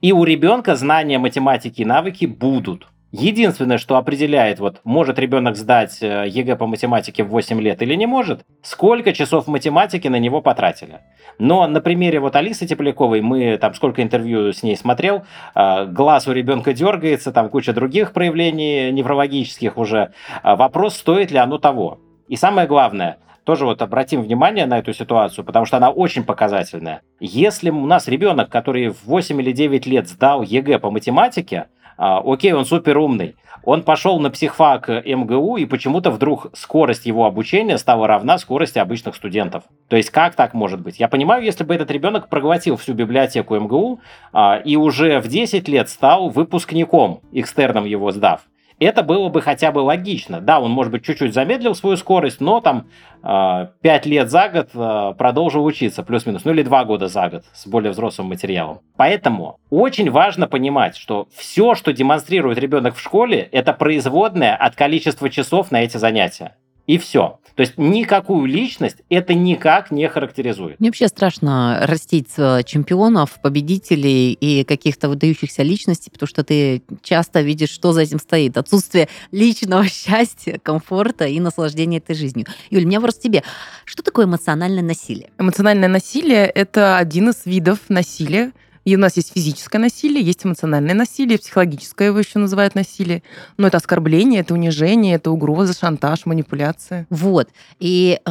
[0.00, 2.88] И у ребенка знания математики и навыки будут.
[3.16, 7.94] Единственное, что определяет, вот может ребенок сдать э, ЕГЭ по математике в 8 лет или
[7.94, 10.98] не может, сколько часов математики на него потратили.
[11.38, 15.22] Но на примере вот Алисы Тепляковой, мы там сколько интервью с ней смотрел,
[15.54, 20.12] э, глаз у ребенка дергается, там куча других проявлений неврологических уже.
[20.42, 22.00] Э, вопрос, стоит ли оно того.
[22.26, 27.02] И самое главное, тоже вот обратим внимание на эту ситуацию, потому что она очень показательная.
[27.20, 31.66] Если у нас ребенок, который в 8 или 9 лет сдал ЕГЭ по математике,
[31.96, 33.36] а, окей, он супер умный.
[33.62, 39.14] Он пошел на психфак МГУ, и почему-то вдруг скорость его обучения стала равна скорости обычных
[39.14, 39.64] студентов.
[39.88, 41.00] То есть как так может быть?
[41.00, 44.00] Я понимаю, если бы этот ребенок проглотил всю библиотеку МГУ
[44.32, 48.42] а, и уже в 10 лет стал выпускником, экстерном его сдав,
[48.78, 50.40] это было бы хотя бы логично.
[50.40, 52.88] Да, он, может быть, чуть-чуть замедлил свою скорость, но там
[53.22, 57.44] э, 5 лет за год э, продолжил учиться, плюс-минус, ну или 2 года за год
[57.52, 58.80] с более взрослым материалом.
[58.96, 65.30] Поэтому очень важно понимать, что все, что демонстрирует ребенок в школе, это производное от количества
[65.30, 66.56] часов на эти занятия.
[66.86, 67.38] И все.
[67.54, 70.80] То есть никакую личность это никак не характеризует.
[70.80, 77.42] Мне вообще страшно растить э, чемпионов, победителей и каких-то выдающихся личностей, потому что ты часто
[77.42, 78.56] видишь, что за этим стоит.
[78.56, 82.46] Отсутствие личного счастья, комфорта и наслаждения этой жизнью.
[82.70, 83.44] Юль, у меня вопрос тебе.
[83.84, 85.30] Что такое эмоциональное насилие?
[85.38, 88.52] Эмоциональное насилие– это один из видов насилия,
[88.84, 93.22] и у нас есть физическое насилие, есть эмоциональное насилие, психологическое его еще называют насилие.
[93.56, 97.06] Но это оскорбление, это унижение, это угроза, шантаж, манипуляция.
[97.10, 97.48] Вот.
[97.80, 98.30] И э,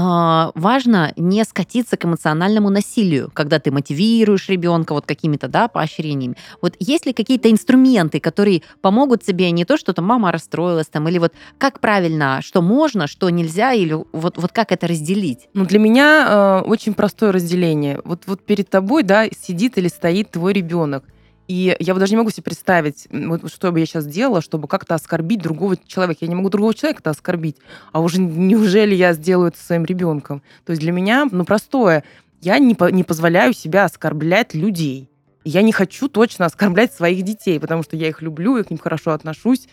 [0.56, 6.36] важно не скатиться к эмоциональному насилию, когда ты мотивируешь ребенка вот какими-то да, поощрениями.
[6.62, 11.08] Вот есть ли какие-то инструменты, которые помогут тебе не то, что там мама расстроилась, там,
[11.08, 15.48] или вот как правильно, что можно, что нельзя, или вот, вот как это разделить?
[15.54, 18.00] Ну, для меня э, очень простое разделение.
[18.04, 21.06] Вот, вот перед тобой, да, сидит или стоит твой твой ребенок.
[21.48, 24.68] И я вот даже не могу себе представить, вот что бы я сейчас делала, чтобы
[24.68, 26.20] как-то оскорбить другого человека.
[26.22, 27.58] Я не могу другого человека-то оскорбить.
[27.94, 30.42] А уже неужели я сделаю это своим ребенком?
[30.66, 32.04] То есть для меня, ну, простое.
[32.42, 35.10] Я не, по, не позволяю себя оскорблять людей.
[35.46, 38.80] Я не хочу точно оскорблять своих детей, потому что я их люблю, я к ним
[38.80, 39.68] хорошо отношусь.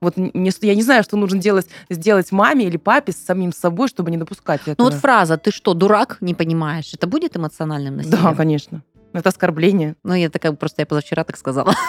[0.00, 3.88] Вот мне, я не знаю, что нужно делать, сделать маме или папе с самим собой,
[3.88, 4.76] чтобы не допускать этого.
[4.78, 8.22] Ну вот фраза «ты что, дурак?» не понимаешь, это будет эмоциональным насилием?
[8.22, 8.82] Да, конечно.
[9.14, 9.94] Это оскорбление.
[10.02, 11.74] Ну, я такая, просто я позавчера так сказала.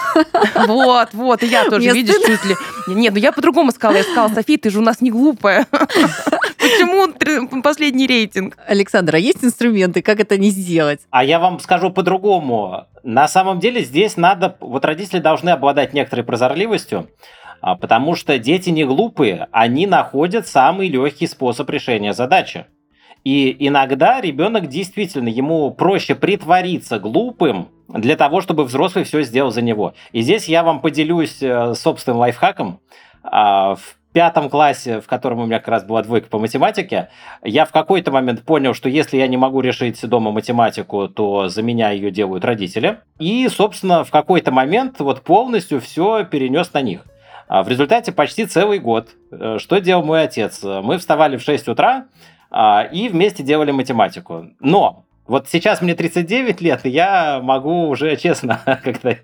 [0.66, 2.54] Вот, вот, и я тоже, видишь, чуть ли...
[2.88, 3.98] Нет, ну я по-другому сказала.
[3.98, 5.66] Я сказала, София, ты же у нас не глупая.
[5.70, 8.56] Почему последний рейтинг?
[8.66, 11.00] Александра, есть инструменты, как это не сделать?
[11.10, 12.86] А я вам скажу по-другому.
[13.02, 14.56] На самом деле здесь надо...
[14.60, 17.10] Вот родители должны обладать некоторой прозорливостью,
[17.60, 22.66] а, потому что дети не глупые, они находят самый легкий способ решения задачи.
[23.24, 29.62] И иногда ребенок действительно, ему проще притвориться глупым для того, чтобы взрослый все сделал за
[29.62, 29.94] него.
[30.12, 32.80] И здесь я вам поделюсь э, собственным лайфхаком.
[33.22, 37.10] А, в пятом классе, в котором у меня как раз была двойка по математике,
[37.42, 41.62] я в какой-то момент понял, что если я не могу решить дома математику, то за
[41.62, 43.00] меня ее делают родители.
[43.18, 47.02] И, собственно, в какой-то момент вот полностью все перенес на них.
[47.48, 49.10] А в результате почти целый год.
[49.30, 50.62] Э, что делал мой отец?
[50.62, 52.06] Мы вставали в 6 утра,
[52.92, 54.46] и вместе делали математику.
[54.60, 59.16] Но вот сейчас мне 39 лет, и я могу уже честно как-то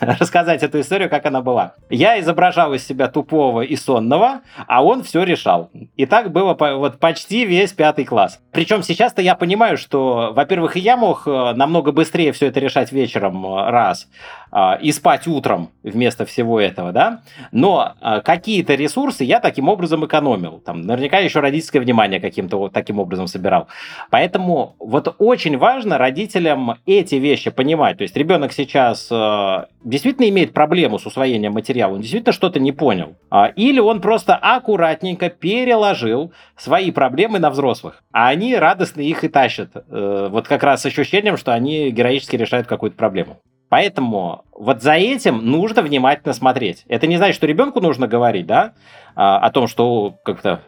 [0.00, 1.74] рассказать эту историю, как она была.
[1.90, 5.70] Я изображал из себя тупого и сонного, а он все решал.
[5.96, 8.40] И так было вот почти весь пятый класс.
[8.50, 12.90] Причем сейчас-то я понимаю, что, во-первых, и я мог э, намного быстрее все это решать
[12.90, 14.08] вечером э, раз,
[14.45, 14.45] а,
[14.80, 17.20] и спать утром вместо всего этого, да,
[17.52, 20.62] но а, какие-то ресурсы я таким образом экономил.
[20.64, 23.68] Там наверняка еще родительское внимание каким-то вот таким образом собирал.
[24.10, 27.98] Поэтому вот очень важно родителям эти вещи понимать.
[27.98, 32.72] То есть ребенок сейчас э, действительно имеет проблему с усвоением материала, он действительно что-то не
[32.72, 33.16] понял.
[33.56, 39.70] Или он просто аккуратненько переложил свои проблемы на взрослых, а они радостно их и тащат.
[39.74, 43.38] Э, вот как раз с ощущением, что они героически решают какую-то проблему.
[43.68, 46.84] Поэтому вот за этим нужно внимательно смотреть.
[46.88, 48.74] Это не значит, что ребенку нужно говорить, да,
[49.14, 50.60] а, о том, что как-то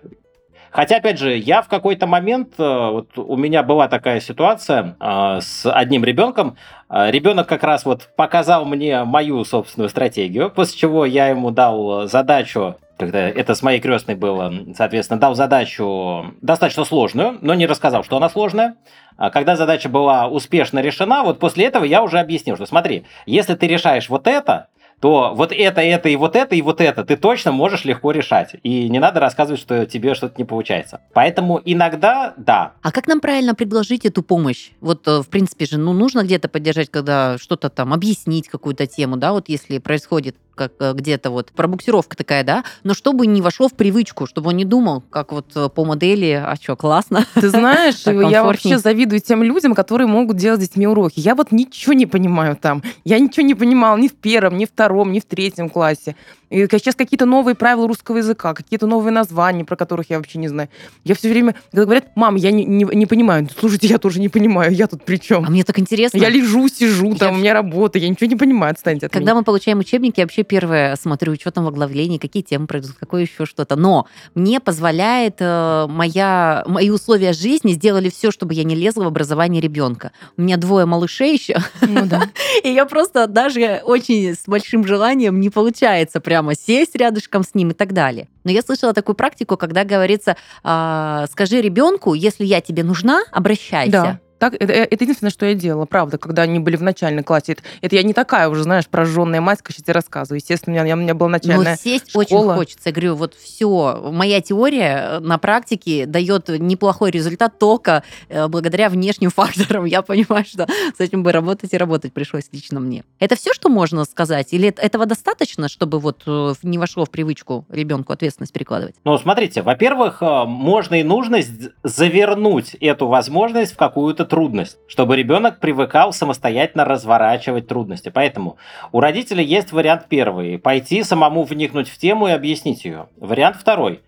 [0.70, 5.38] Хотя, опять же, я в какой-то момент, э, вот у меня была такая ситуация э,
[5.40, 6.56] с одним ребенком.
[6.90, 12.06] Э, ребенок как раз вот показал мне мою собственную стратегию, после чего я ему дал
[12.06, 18.04] задачу когда это с моей крестной было, соответственно, дал задачу достаточно сложную, но не рассказал,
[18.04, 18.76] что она сложная.
[19.16, 23.54] А когда задача была успешно решена, вот после этого я уже объяснил, что смотри, если
[23.54, 24.68] ты решаешь вот это,
[25.00, 28.56] то вот это, это и вот это и вот это ты точно можешь легко решать.
[28.62, 31.00] И не надо рассказывать, что тебе что-то не получается.
[31.14, 32.72] Поэтому иногда да.
[32.82, 34.70] А как нам правильно предложить эту помощь?
[34.80, 39.16] Вот, э, в принципе же, ну, нужно где-то поддержать, когда что-то там, объяснить какую-то тему,
[39.16, 43.68] да, вот если происходит как э, где-то вот пробуксировка такая, да, но чтобы не вошло
[43.68, 47.24] в привычку, чтобы он не думал, как вот э, по модели, а что, классно.
[47.34, 51.20] Ты знаешь, я вообще завидую тем людям, которые могут делать с детьми уроки.
[51.20, 52.82] Я вот ничего не понимаю там.
[53.04, 56.16] Я ничего не понимала ни в первом, ни в втором, ни в третьем классе.
[56.50, 60.48] И сейчас какие-то новые правила русского языка, какие-то новые названия, про которых я вообще не
[60.48, 60.68] знаю.
[61.04, 63.48] Я все время, когда говорят, мам, я не, не, не понимаю.
[63.58, 65.44] Слушайте, я тоже не понимаю, я тут при чем?
[65.44, 66.16] А мне так интересно.
[66.16, 67.34] Я лежу, сижу, там, я...
[67.34, 69.40] у меня работа, я ничего не понимаю, отстаньте от Когда меня.
[69.40, 73.22] мы получаем учебники, я вообще первое смотрю, что там в оглавлении, какие темы пройдут, какое
[73.22, 73.76] еще что-то.
[73.76, 79.06] Но мне позволяет э, моя, мои условия жизни сделали все, чтобы я не лезла в
[79.06, 80.12] образование ребенка.
[80.36, 81.58] У меня двое малышей еще.
[81.82, 82.22] Ну да.
[82.64, 87.70] И я просто даже очень с большим желанием не получается прямо сесть рядышком с ним
[87.70, 88.28] и так далее.
[88.44, 93.90] Но я слышала такую практику, когда говорится, э, скажи ребенку, если я тебе нужна, обращайся.
[93.90, 94.20] Да.
[94.38, 97.52] Так, это, э, это единственное, что я делала, правда, когда они были в начальной классе.
[97.52, 100.38] Это, это я не такая уже, знаешь, прожженная мать, сейчас тебе рассказываю.
[100.38, 102.22] Естественно, у меня, у меня была начальная Но сесть школа.
[102.22, 102.88] очень хочется.
[102.88, 104.10] Я говорю, вот все.
[104.12, 109.84] Моя теория на практике дает неплохой результат только э, благодаря внешним факторам.
[109.84, 113.04] Я понимаю, что с этим бы работать и работать пришлось лично мне.
[113.18, 114.52] Это все, что можно сказать?
[114.52, 118.94] Или этого достаточно, чтобы вот э, не вошло в привычку ребенку ответственность перекладывать?
[119.04, 121.38] Ну, смотрите, во-первых, можно и нужно
[121.82, 128.10] завернуть эту возможность в какую-то трудность, чтобы ребенок привыкал самостоятельно разворачивать трудности.
[128.14, 128.56] Поэтому
[128.92, 133.08] у родителей есть вариант первый– пойти самому вникнуть в тему и объяснить ее.
[133.16, 134.00] Вариант второй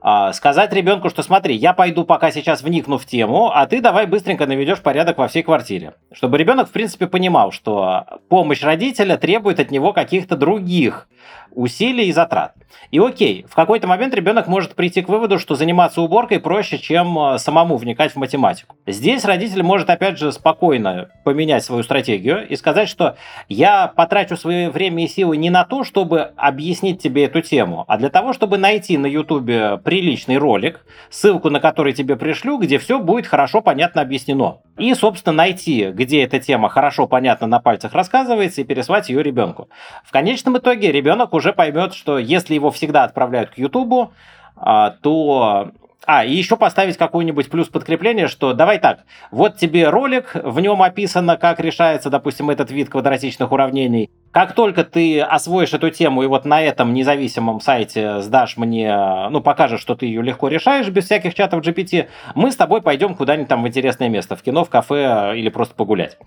[0.00, 4.06] а,– сказать ребенку, что смотри, я пойду пока сейчас вникну в тему, а ты давай
[4.06, 5.94] быстренько наведешь порядок во всей квартире.
[6.12, 11.08] Чтобы ребенок, в принципе, понимал, что помощь родителя требует от него каких-то других
[11.54, 12.54] усилий и затрат.
[12.90, 17.18] И окей, в какой-то момент ребенок может прийти к выводу, что заниматься уборкой проще, чем
[17.18, 18.76] э, самому вникать в математику.
[18.86, 23.16] Здесь родитель может, опять же, спокойно поменять свою стратегию и сказать, что
[23.48, 27.96] я потрачу свое время и силы не на то, чтобы объяснить тебе эту тему, а
[27.96, 32.98] для того, чтобы найти на ютубе приличный ролик, ссылку на который тебе пришлю, где все
[32.98, 34.58] будет хорошо, понятно объяснено.
[34.76, 39.68] И, собственно, найти, где эта тема хорошо, понятно на пальцах рассказывается, и переслать ее ребенку.
[40.04, 44.12] В конечном итоге ребенок уже поймет, что если его всегда отправляют к Ютубу,
[44.56, 45.72] а, то
[46.06, 50.82] а, и еще поставить какой-нибудь плюс подкрепление, что давай так, вот тебе ролик, в нем
[50.82, 54.10] описано, как решается, допустим, этот вид квадратичных уравнений.
[54.34, 58.92] Как только ты освоишь эту тему и вот на этом независимом сайте сдашь мне,
[59.30, 63.14] ну, покажешь, что ты ее легко решаешь без всяких чатов GPT, мы с тобой пойдем
[63.14, 66.18] куда-нибудь там в интересное место, в кино, в кафе или просто погулять.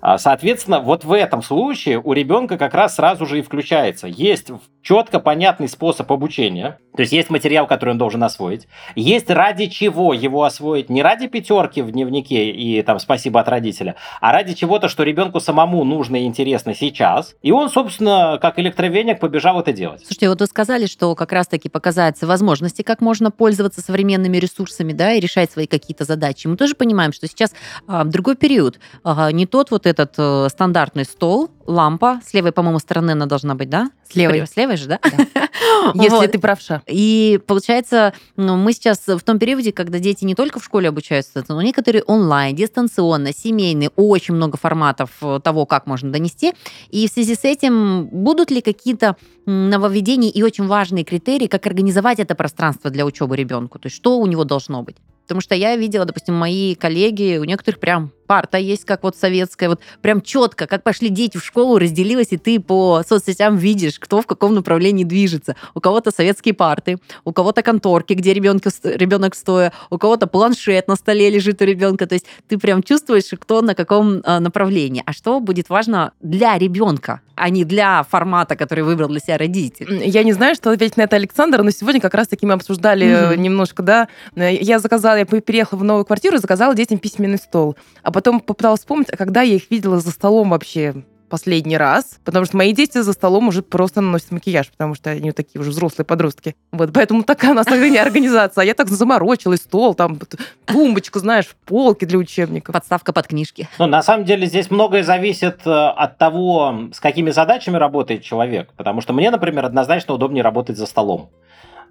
[0.00, 4.06] А, соответственно, вот в этом случае у ребенка как раз сразу же и включается.
[4.06, 4.50] Есть
[4.82, 10.14] четко понятный способ обучения, то есть есть материал, который он должен освоить, есть ради чего
[10.14, 14.88] его освоить, не ради пятерки в дневнике и там спасибо от родителя, а ради чего-то,
[14.88, 20.00] что ребенку самому нужно и интересно сейчас, и он, собственно, как электровеник побежал это делать.
[20.00, 25.12] Слушайте, вот вы сказали, что как раз-таки показать возможности, как можно пользоваться современными ресурсами, да,
[25.12, 26.46] и решать свои какие-то задачи.
[26.46, 27.52] Мы тоже понимаем, что сейчас
[27.86, 32.20] а, другой период, а, не тот вот этот э, стандартный стол, лампа.
[32.24, 33.90] С левой, по-моему, стороны она должна быть, да?
[34.08, 34.46] С левой.
[34.46, 35.00] С левой же, да?
[35.94, 36.82] Если ты правша.
[36.86, 41.44] И получается, ну, мы сейчас в том периоде, когда дети не только в школе обучаются,
[41.48, 46.54] но некоторые онлайн, дистанционно, семейные, очень много форматов э, того, как можно донести.
[46.90, 49.16] И в связи с этим будут ли какие-то
[49.46, 53.78] нововведения и очень важные критерии, как организовать это пространство для учебы ребенку?
[53.78, 54.96] То есть что у него должно быть?
[55.22, 59.68] Потому что я видела, допустим, мои коллеги, у некоторых прям парта есть, как вот советская,
[59.68, 64.22] вот прям четко, как пошли дети в школу, разделилась, и ты по соцсетям видишь, кто
[64.22, 65.56] в каком направлении движется.
[65.74, 70.94] У кого-то советские парты, у кого-то конторки, где ребенка, ребенок стоя, у кого-то планшет на
[70.94, 72.06] столе лежит у ребенка.
[72.06, 75.02] То есть ты прям чувствуешь, кто на каком а, направлении.
[75.06, 80.04] А что будет важно для ребенка, а не для формата, который выбрал для себя родитель?
[80.04, 83.36] Я не знаю, что ответить на это Александр, но сегодня как раз-таки мы обсуждали mm-hmm.
[83.38, 84.06] немножко, да.
[84.36, 87.76] Я заказала, я переехала в новую квартиру, заказала детям письменный стол.
[88.04, 90.94] А потом попыталась вспомнить, а когда я их видела за столом вообще
[91.30, 95.32] последний раз, потому что мои дети за столом уже просто наносят макияж, потому что они
[95.32, 96.56] такие уже взрослые подростки.
[96.72, 98.62] Вот, поэтому такая у нас не организация.
[98.62, 100.18] А я так заморочилась, стол, там,
[100.66, 102.74] тумбочку, знаешь, полки для учебников.
[102.74, 103.68] Подставка под книжки.
[103.78, 108.72] Ну, на самом деле, здесь многое зависит э, от того, с какими задачами работает человек.
[108.76, 111.30] Потому что мне, например, однозначно удобнее работать за столом.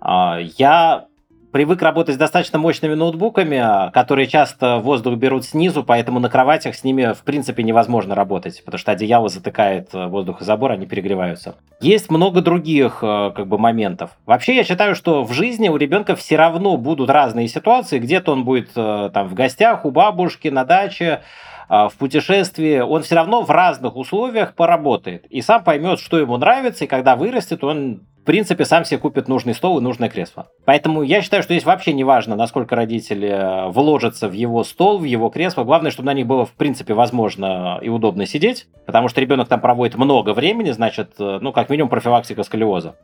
[0.01, 1.05] А, я
[1.51, 6.83] привык работать с достаточно мощными ноутбуками, которые часто воздух берут снизу, поэтому на кроватях с
[6.83, 11.55] ними в принципе невозможно работать, потому что одеяло затыкает э, воздух из забора, они перегреваются.
[11.81, 14.11] Есть много других э, как бы моментов.
[14.25, 18.43] Вообще я считаю, что в жизни у ребенка все равно будут разные ситуации, где-то он
[18.43, 21.21] будет э, там в гостях у бабушки на даче,
[21.69, 26.85] в путешествии, он все равно в разных условиях поработает и сам поймет, что ему нравится,
[26.85, 30.47] и когда вырастет, он в принципе, сам себе купит нужный стол и нужное кресло.
[30.65, 34.99] Поэтому я считаю, что здесь вообще не важно, насколько родители э, вложатся в его стол,
[34.99, 35.63] в его кресло.
[35.63, 39.61] Главное, чтобы на них было, в принципе, возможно и удобно сидеть, потому что ребенок там
[39.61, 42.95] проводит много времени, значит, э, ну, как минимум, профилактика сколиоза.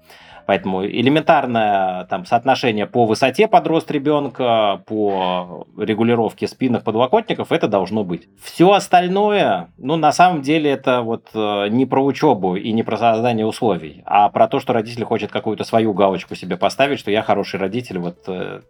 [0.46, 8.28] Поэтому элементарное там, соотношение по высоте подрост ребенка, по регулировке спинных подлокотников, это должно быть.
[8.42, 12.98] Все остальное, ну, на самом деле, это вот э, не про учебу и не про
[12.98, 17.22] создание условий, а про то, что родитель хочет какую-то свою галочку себе поставить, что я
[17.22, 18.62] хороший родитель, вот э,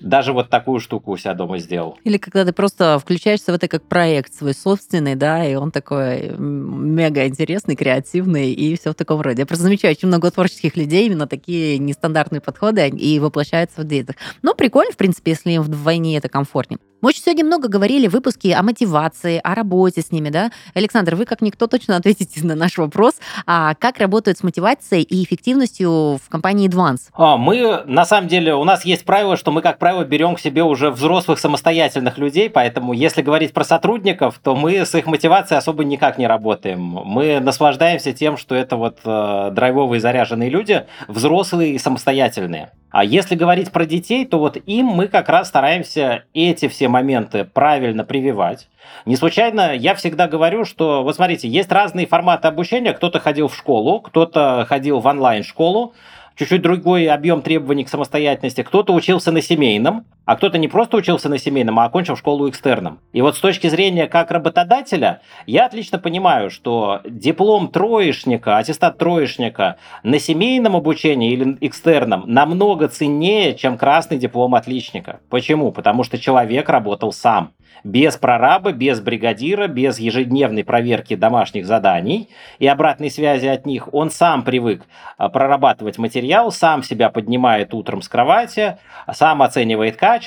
[0.00, 1.98] даже вот такую штуку у себя дома сделал.
[2.04, 6.30] Или когда ты просто включаешься в это как проект свой собственный, да, и он такой
[6.38, 9.42] мега интересный, креативный и все в таком роде.
[9.42, 14.16] Я просто замечаю очень много творческих людей, именно такие нестандартные подходы и воплощаются в детях.
[14.42, 16.78] Но прикольно, в принципе, если им вдвойне это комфортнее.
[17.00, 20.50] Мы очень сегодня много говорили в выпуске о мотивации, о работе с ними, да?
[20.74, 23.14] Александр, вы как никто точно ответите на наш вопрос.
[23.46, 27.10] А как работают с мотивацией и эффективностью в компании Advance?
[27.12, 30.40] А, мы, на самом деле, у нас есть правило, что мы, как правило, берем к
[30.40, 35.58] себе уже взрослых самостоятельных людей, поэтому если говорить про сотрудников, то мы с их мотивацией
[35.58, 36.80] особо никак не работаем.
[36.80, 42.72] Мы наслаждаемся тем, что это вот э, драйвовые заряженные люди, взрослые и самостоятельные.
[42.90, 47.44] А если говорить про детей, то вот им мы как раз стараемся эти все моменты
[47.44, 48.68] правильно прививать.
[49.04, 52.94] Не случайно я всегда говорю, что, вот смотрите, есть разные форматы обучения.
[52.94, 55.94] Кто-то ходил в школу, кто-то ходил в онлайн-школу,
[56.36, 58.62] чуть-чуть другой объем требований к самостоятельности.
[58.62, 63.00] Кто-то учился на семейном, а кто-то не просто учился на семейном, а окончил школу экстерном.
[63.14, 69.78] И вот с точки зрения как работодателя, я отлично понимаю, что диплом троечника, аттестат троечника
[70.02, 75.20] на семейном обучении или экстерном намного ценнее, чем красный диплом отличника.
[75.30, 75.72] Почему?
[75.72, 77.52] Потому что человек работал сам
[77.84, 83.92] без прораба, без бригадира, без ежедневной проверки домашних заданий и обратной связи от них.
[83.92, 84.82] Он сам привык
[85.16, 88.78] а, прорабатывать материал, сам себя поднимает утром с кровати,
[89.12, 90.17] сам оценивает качество.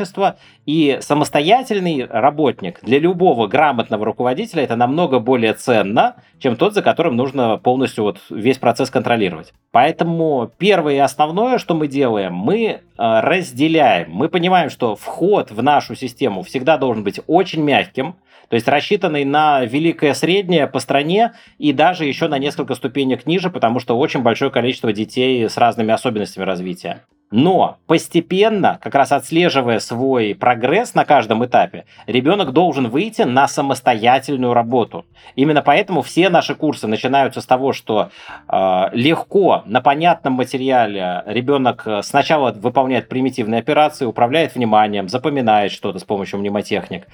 [0.65, 7.15] И самостоятельный работник для любого грамотного руководителя это намного более ценно, чем тот, за которым
[7.15, 9.53] нужно полностью вот весь процесс контролировать.
[9.71, 14.11] Поэтому первое и основное, что мы делаем, мы а, разделяем.
[14.11, 18.15] Мы понимаем, что вход в нашу систему всегда должен быть очень мягким,
[18.51, 23.49] то есть рассчитанный на великое среднее по стране и даже еще на несколько ступенек ниже,
[23.49, 27.05] потому что очень большое количество детей с разными особенностями развития.
[27.31, 34.53] Но постепенно, как раз отслеживая свой прогресс на каждом этапе, ребенок должен выйти на самостоятельную
[34.53, 35.05] работу.
[35.35, 38.09] Именно поэтому все наши курсы начинаются с того, что
[38.49, 46.03] э, легко на понятном материале ребенок сначала выполняет примитивные операции, управляет вниманием, запоминает что-то с
[46.03, 47.07] помощью мнемотехник.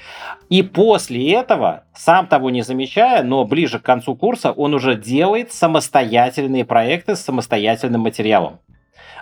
[0.50, 5.52] И после этого, сам того не замечая, но ближе к концу курса, он уже делает
[5.52, 8.60] самостоятельные проекты с самостоятельным материалом.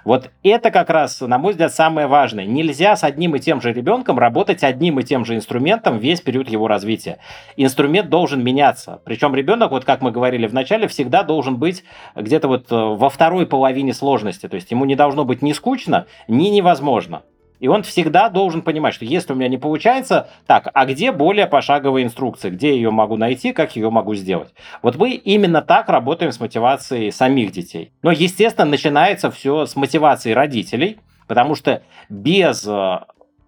[0.05, 2.45] Вот это как раз, на мой взгляд, самое важное.
[2.45, 6.47] Нельзя с одним и тем же ребенком работать одним и тем же инструментом весь период
[6.47, 7.17] его развития.
[7.57, 9.01] Инструмент должен меняться.
[9.03, 11.83] Причем ребенок, вот как мы говорили в начале, всегда должен быть
[12.15, 14.47] где-то вот э, во второй половине сложности.
[14.47, 17.23] То есть ему не должно быть ни скучно, ни невозможно.
[17.65, 21.47] И он всегда должен понимать, что если у меня не получается, так, а где более
[21.47, 24.53] пошаговая инструкция, где ее могу найти, как ее могу сделать.
[24.83, 27.91] Вот мы именно так работаем с мотивацией самих детей.
[28.03, 32.99] Но, естественно, начинается все с мотивации родителей, потому что без э,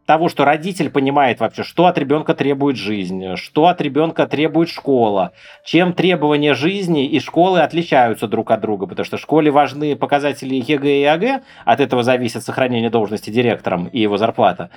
[0.08, 5.34] того, что родитель понимает вообще, что от ребенка требует жизнь, что от ребенка требует школа,
[5.66, 10.56] чем требования жизни и школы отличаются друг от друга, потому что в школе важны показатели
[10.56, 14.70] ЕГЭ и ОГЭ, от этого зависит сохранение должности директором и его зарплата.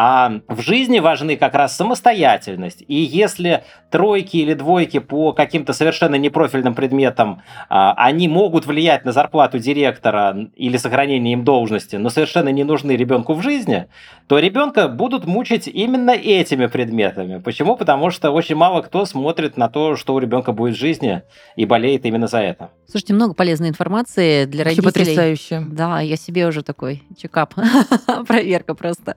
[0.00, 2.84] А в жизни важны как раз самостоятельность.
[2.86, 9.10] И если тройки или двойки по каким-то совершенно непрофильным предметам, а, они могут влиять на
[9.10, 13.88] зарплату директора или сохранение им должности, но совершенно не нужны ребенку в жизни,
[14.28, 14.38] то
[14.68, 17.38] ребенка будут мучить именно этими предметами.
[17.38, 17.76] Почему?
[17.76, 21.22] Потому что очень мало кто смотрит на то, что у ребенка будет в жизни
[21.56, 22.70] и болеет именно за это.
[22.86, 24.84] Слушайте, много полезной информации для родителей.
[24.84, 25.64] потрясающе.
[25.70, 27.54] Да, я себе уже такой чекап,
[28.26, 29.16] проверка просто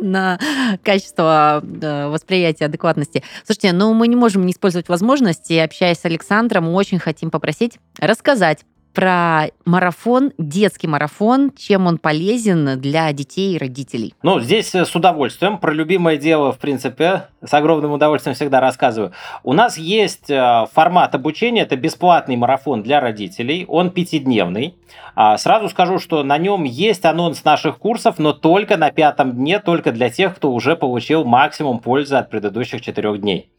[0.00, 0.38] на
[0.82, 3.22] качество восприятия адекватности.
[3.44, 7.78] Слушайте, ну мы не можем не использовать возможности, общаясь с Александром, мы очень хотим попросить
[8.00, 8.64] рассказать
[8.94, 14.14] про марафон, детский марафон, чем он полезен для детей и родителей.
[14.22, 15.58] Ну, здесь э, с удовольствием.
[15.58, 19.12] Про любимое дело, в принципе, с огромным удовольствием всегда рассказываю.
[19.42, 24.76] У нас есть э, формат обучения, это бесплатный марафон для родителей, он пятидневный.
[25.16, 29.58] А, сразу скажу, что на нем есть анонс наших курсов, но только на пятом дне,
[29.58, 33.50] только для тех, кто уже получил максимум пользы от предыдущих четырех дней.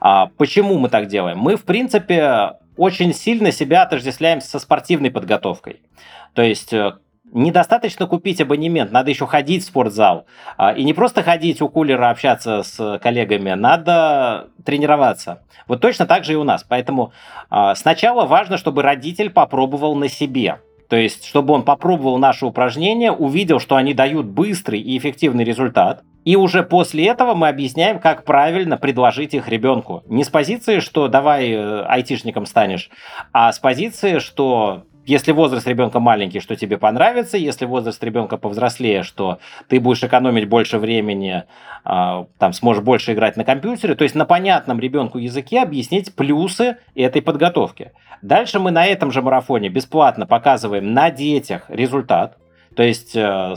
[0.00, 1.38] А, почему мы так делаем?
[1.38, 5.82] Мы, в принципе, очень сильно себя отождествляем со спортивной подготовкой.
[6.32, 6.92] То есть э,
[7.32, 10.26] недостаточно купить абонемент, надо еще ходить в спортзал.
[10.56, 15.42] А, и не просто ходить у кулера общаться с коллегами, надо тренироваться.
[15.66, 16.64] Вот точно так же и у нас.
[16.66, 17.12] Поэтому
[17.50, 20.60] а, сначала важно, чтобы родитель попробовал на себе.
[20.88, 26.02] То есть, чтобы он попробовал наши упражнения, увидел, что они дают быстрый и эффективный результат,
[26.24, 30.02] и уже после этого мы объясняем, как правильно предложить их ребенку.
[30.08, 32.90] Не с позиции, что давай э, айтишником станешь,
[33.32, 39.02] а с позиции, что если возраст ребенка маленький, что тебе понравится, если возраст ребенка повзрослее,
[39.02, 41.44] что ты будешь экономить больше времени,
[41.82, 46.76] а, там сможешь больше играть на компьютере, то есть на понятном ребенку языке объяснить плюсы
[46.94, 47.92] этой подготовки.
[48.20, 52.36] Дальше мы на этом же марафоне бесплатно показываем на детях результат,
[52.76, 53.54] то есть э,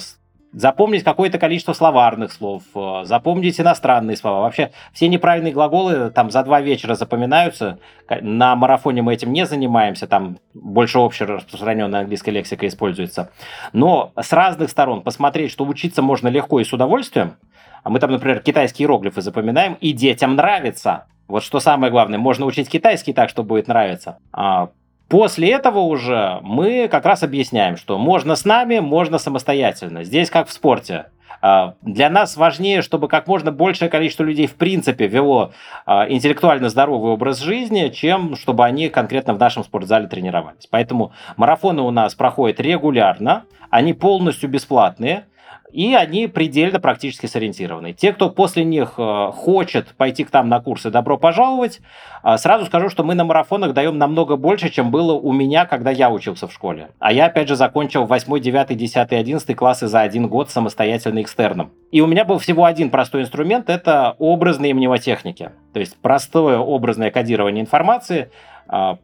[0.53, 4.41] запомнить какое-то количество словарных слов, э, запомнить иностранные слова.
[4.41, 7.79] Вообще все неправильные глаголы там за два вечера запоминаются.
[8.21, 13.31] На марафоне мы этим не занимаемся, там больше общераспространенная английская лексика используется.
[13.73, 17.37] Но с разных сторон посмотреть, что учиться можно легко и с удовольствием,
[17.83, 21.05] а мы там, например, китайские иероглифы запоминаем, и детям нравится.
[21.27, 24.19] Вот что самое главное, можно учить китайский так, что будет нравиться.
[24.33, 24.69] А
[25.11, 30.05] После этого уже мы как раз объясняем, что можно с нами, можно самостоятельно.
[30.05, 31.07] Здесь как в спорте.
[31.41, 35.51] А, для нас важнее, чтобы как можно большее количество людей в принципе вело
[35.85, 40.67] а, интеллектуально здоровый образ жизни, чем чтобы они конкретно в нашем спортзале тренировались.
[40.69, 45.25] Поэтому марафоны у нас проходят регулярно, они полностью бесплатные
[45.71, 47.93] и они предельно практически сориентированы.
[47.93, 51.79] Те, кто после них э, хочет пойти к нам на курсы, добро пожаловать.
[52.23, 55.91] А, сразу скажу, что мы на марафонах даем намного больше, чем было у меня, когда
[55.91, 56.89] я учился в школе.
[56.99, 61.71] А я, опять же, закончил 8, 9, 10, 11 классы за один год самостоятельно экстерном.
[61.91, 65.51] И у меня был всего один простой инструмент– это образные мнемотехники.
[65.73, 68.29] То есть простое образное кодирование информации–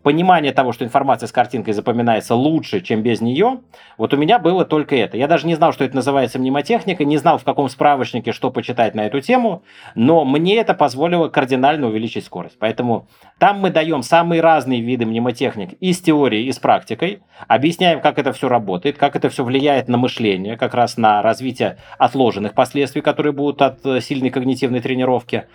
[0.02, 3.60] понимание того, что информация с картинкой запоминается лучше, чем без нее,
[3.98, 5.18] вот у меня было только это.
[5.18, 8.96] Я даже не знал, что это называется мнемотехника, не знал, в каком справочнике что почитать
[8.96, 9.64] на эту тему,
[9.94, 12.56] но мне это позволило кардинально увеличить скорость.
[12.60, 13.08] Поэтому
[13.40, 18.20] там мы даем самые разные виды мнемотехник и с теорией, и с практикой, объясняем, как
[18.20, 23.02] это все работает, как это все влияет на мышление, как раз на развитие отложенных последствий,
[23.02, 25.46] которые будут от э, сильной когнитивной тренировки.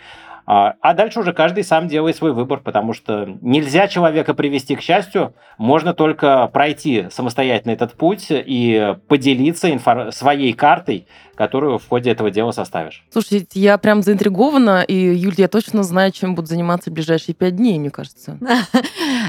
[0.44, 4.80] А, а дальше уже каждый сам делает свой выбор, потому что нельзя человека привести к
[4.82, 11.06] счастью, можно только пройти самостоятельно этот путь и поделиться инфор- своей картой,
[11.42, 13.02] которую в ходе этого дела составишь.
[13.10, 17.56] Слушайте, я прям заинтригована, и, Юль, я точно знаю, чем буду заниматься в ближайшие пять
[17.56, 18.38] дней, мне кажется.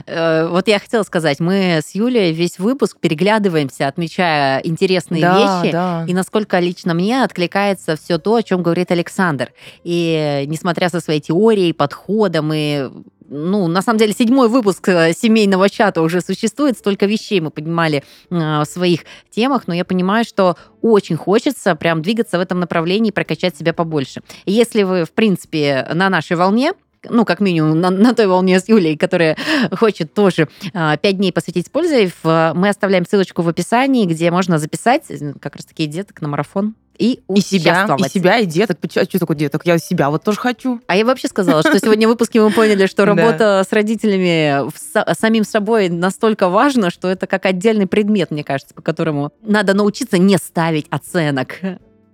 [0.06, 6.14] Э, вот я хотела сказать, мы с Юлей весь выпуск переглядываемся, отмечая интересные вещи, и
[6.14, 9.54] насколько лично мне откликается все то, о чем говорит Александр.
[9.84, 12.90] И несмотря со своей теорией, подходом и
[13.34, 18.04] ну, на самом деле, седьмой выпуск э, семейного чата уже существует, столько вещей мы поднимали
[18.30, 23.10] э, в своих темах, но я понимаю, что очень хочется прям двигаться в этом направлении
[23.10, 24.22] и прокачать себя побольше.
[24.46, 26.74] Если вы, в принципе, на нашей волне,
[27.10, 29.38] ну, как минимум, на, на той волне с Юлей, которая
[29.72, 35.34] хочет тоже пять дней посвятить пользе, мы оставляем ссылочку в описании, где можно записать э,
[35.40, 38.78] как раз-таки деток на марафон и И себя, и себя, и деток.
[38.96, 39.66] А что такое деток?
[39.66, 40.80] Я себя вот тоже хочу.
[40.88, 44.72] А я вообще сказала, что сегодня в выпуске мы поняли, что работа с родителями
[45.20, 50.18] самим собой настолько важна, что это как отдельный предмет, мне кажется, по которому надо научиться
[50.18, 51.60] не ставить оценок.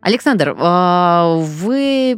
[0.01, 2.17] Александр, а, вы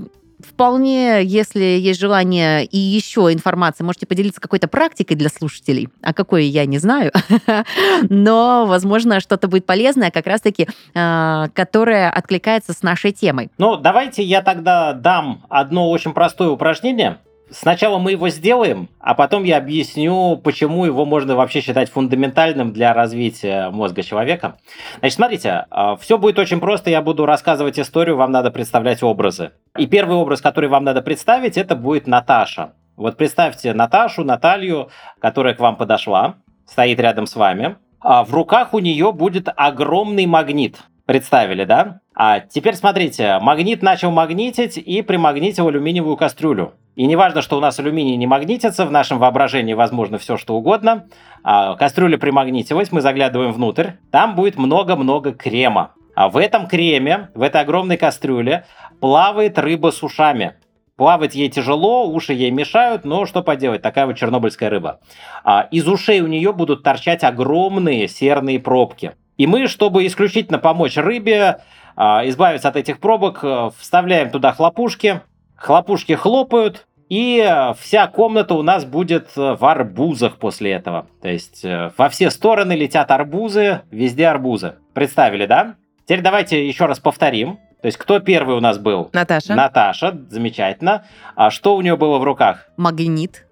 [0.61, 6.45] вполне, если есть желание и еще информация, можете поделиться какой-то практикой для слушателей, а какой
[6.45, 7.11] я не знаю,
[8.09, 13.49] но, возможно, что-то будет полезное, как раз-таки, а, которое откликается с нашей темой.
[13.57, 17.17] Ну, давайте я тогда дам одно очень простое упражнение,
[17.51, 22.93] Сначала мы его сделаем, а потом я объясню, почему его можно вообще считать фундаментальным для
[22.93, 24.55] развития мозга человека.
[24.99, 26.89] Значит, смотрите, а, все будет очень просто.
[26.89, 29.51] Я буду рассказывать историю, вам надо представлять образы.
[29.77, 32.71] И первый образ, который вам надо представить, это будет Наташа.
[32.95, 34.89] Вот представьте Наташу, Наталью,
[35.19, 36.35] которая к вам подошла,
[36.65, 37.75] стоит рядом с вами.
[37.99, 40.77] А в руках у нее будет огромный магнит.
[41.05, 42.01] Представили, да?
[42.15, 46.73] А теперь смотрите, магнит начал магнитить и примагнитил алюминиевую кастрюлю.
[46.95, 50.55] И не важно, что у нас алюминий не магнитится, в нашем воображении возможно все, что
[50.55, 51.07] угодно.
[51.43, 55.93] А, кастрюля примагнитилась, мы заглядываем внутрь, там будет много-много крема.
[56.15, 58.65] А в этом креме, в этой огромной кастрюле,
[58.99, 60.55] плавает рыба с ушами.
[60.97, 64.99] Плавать ей тяжело, уши ей мешают, но что поделать, такая вот чернобыльская рыба.
[65.43, 69.13] А, из ушей у нее будут торчать огромные серные пробки.
[69.41, 71.61] И мы, чтобы исключительно помочь рыбе,
[71.95, 75.21] а, избавиться от этих пробок, э, вставляем туда хлопушки,
[75.55, 77.43] хлопушки хлопают, и
[77.79, 81.07] вся комната у нас будет в арбузах после этого.
[81.23, 84.75] То есть э, во все стороны летят арбузы, везде арбузы.
[84.93, 85.73] Представили, да?
[86.05, 87.57] Теперь давайте еще раз повторим.
[87.81, 89.09] То есть кто первый у нас был?
[89.11, 89.55] Наташа.
[89.55, 91.05] Наташа, замечательно.
[91.35, 92.67] А что у нее было в руках?
[92.77, 93.47] Магнит.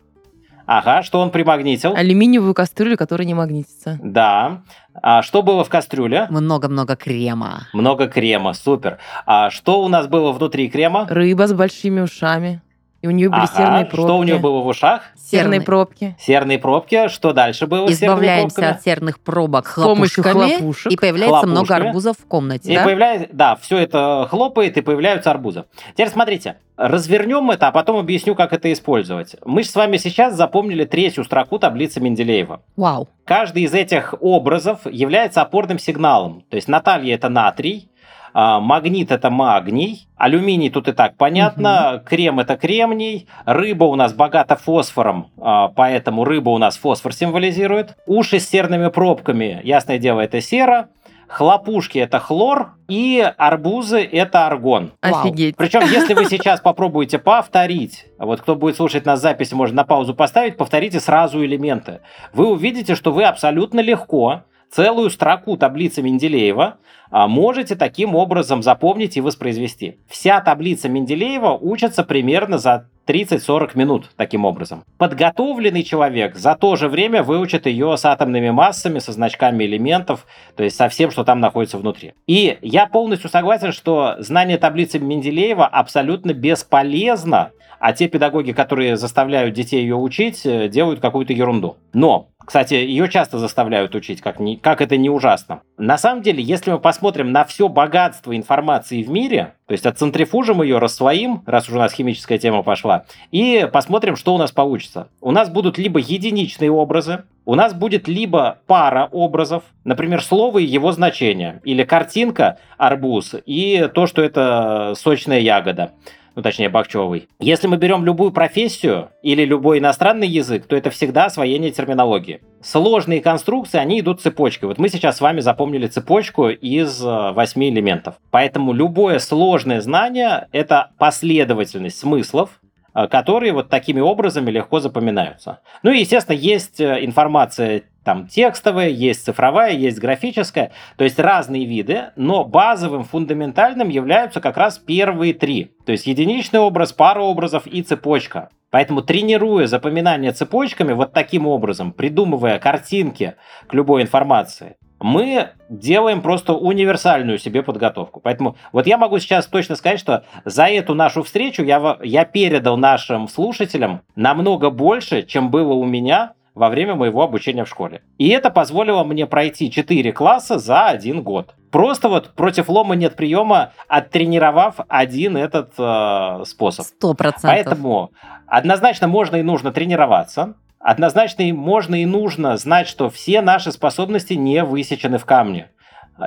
[0.71, 1.95] Ага, что он примагнитил?
[1.95, 3.97] Алюминиевую кастрюлю, которая не магнитится.
[4.03, 4.61] Да.
[5.01, 6.27] А что было в кастрюле?
[6.29, 7.63] Много-много крема.
[7.73, 8.99] Много крема, супер.
[9.25, 11.07] А что у нас было внутри крема?
[11.09, 12.61] Рыба с большими ушами.
[13.01, 14.05] И у нее были Ага, серные пробки.
[14.07, 15.03] Что у нее было в ушах?
[15.15, 15.61] Серные Серный.
[15.65, 16.15] пробки.
[16.19, 17.07] Серные пробки.
[17.07, 20.91] Что дальше было Избавляемся от серных пробок хлопушками, хлопушек.
[20.91, 21.87] и появляется много Хлопушками.
[21.87, 22.71] арбузов в комнате.
[22.71, 22.83] И Да?
[22.83, 25.65] появляется, да, все это хлопает и появляются арбузы.
[25.93, 29.35] Теперь смотрите, развернем это, а потом объясню, как это использовать.
[29.45, 32.61] Мы же с вами сейчас запомнили третью строку таблицы Менделеева.
[32.75, 33.07] Вау.
[33.25, 36.43] Каждый из этих образов является опорным сигналом.
[36.49, 37.88] То есть Наталья это натрий,
[38.33, 44.55] магнит это магний, алюминий тут и так понятно, крем это кремний, рыба у нас богата
[44.55, 47.95] фосфором, а, поэтому рыба у нас фосфор символизирует.
[48.05, 50.89] Уши с серными пробками, ясное дело, это сера.
[51.27, 54.93] Хлопушки это хлор, и арбузы это аргон.
[54.99, 55.55] Офигеть.
[55.55, 60.15] Причем, если вы сейчас попробуете повторить, вот кто будет слушать нас запись, может на паузу
[60.15, 61.99] поставить, повторите сразу элементы.
[62.33, 64.41] Вы увидите, что вы абсолютно легко
[64.71, 66.77] целую строку таблицы Менделеева
[67.11, 69.97] а, можете таким образом запомнить и воспроизвести.
[70.07, 74.83] Вся таблица Менделеева учится примерно за 30-40 минут таким образом.
[74.97, 80.63] Подготовленный человек за то же время выучит ее с атомными массами, со значками элементов, то
[80.63, 82.13] есть со всем, что там находится внутри.
[82.27, 89.55] И я полностью согласен, что знание таблицы Менделеева абсолютно бесполезно, а те педагоги, которые заставляют
[89.55, 91.77] детей ее учить, э, делают какую-то ерунду.
[91.93, 95.61] Но кстати, ее часто заставляют учить, как, не, как это не ужасно.
[95.77, 100.63] На самом деле, если мы посмотрим на все богатство информации в мире, то есть отцентрифужим
[100.63, 102.98] ее, рассвоим, раз уже у нас химическая тема пошла,
[103.31, 105.09] и посмотрим, что у нас получится.
[105.21, 110.65] У нас будут либо единичные образы, у нас будет либо пара образов, например, слово и
[110.65, 115.93] его значение, или картинка арбуз и то, что это сочная ягода
[116.39, 117.27] ну точнее бахчевый.
[117.39, 122.39] Если мы берем любую профессию или любой иностранный язык, то это всегда освоение терминологии.
[122.61, 124.69] Сложные конструкции, они идут цепочкой.
[124.69, 128.15] Вот мы сейчас с вами запомнили цепочку из э, восьми элементов.
[128.31, 132.61] Поэтому любое сложное знание– это последовательность смыслов,
[133.07, 135.59] которые вот такими образами легко запоминаются.
[135.83, 141.65] Ну и, естественно, есть э, информация там текстовая, есть цифровая, есть графическая, то есть разные
[141.65, 145.73] виды, но базовым, фундаментальным являются как раз первые три.
[145.85, 148.49] То есть единичный образ, пара образов и цепочка.
[148.71, 153.35] Поэтому тренируя запоминание цепочками вот таким образом, придумывая картинки
[153.67, 158.19] к любой информации, мы делаем просто универсальную себе подготовку.
[158.19, 162.77] Поэтому вот я могу сейчас точно сказать, что за эту нашу встречу я, я передал
[162.77, 168.01] нашим слушателям намного больше, чем было у меня во время моего обучения в школе.
[168.17, 171.55] И это позволило мне пройти 4 класса за один год.
[171.71, 176.85] Просто вот против лома нет приема, оттренировав один этот э, способ.
[176.85, 177.49] Сто процентов.
[177.49, 178.11] Поэтому
[178.47, 180.55] однозначно можно и нужно тренироваться.
[180.79, 185.69] Однозначно и можно и нужно знать, что все наши способности не высечены в камне.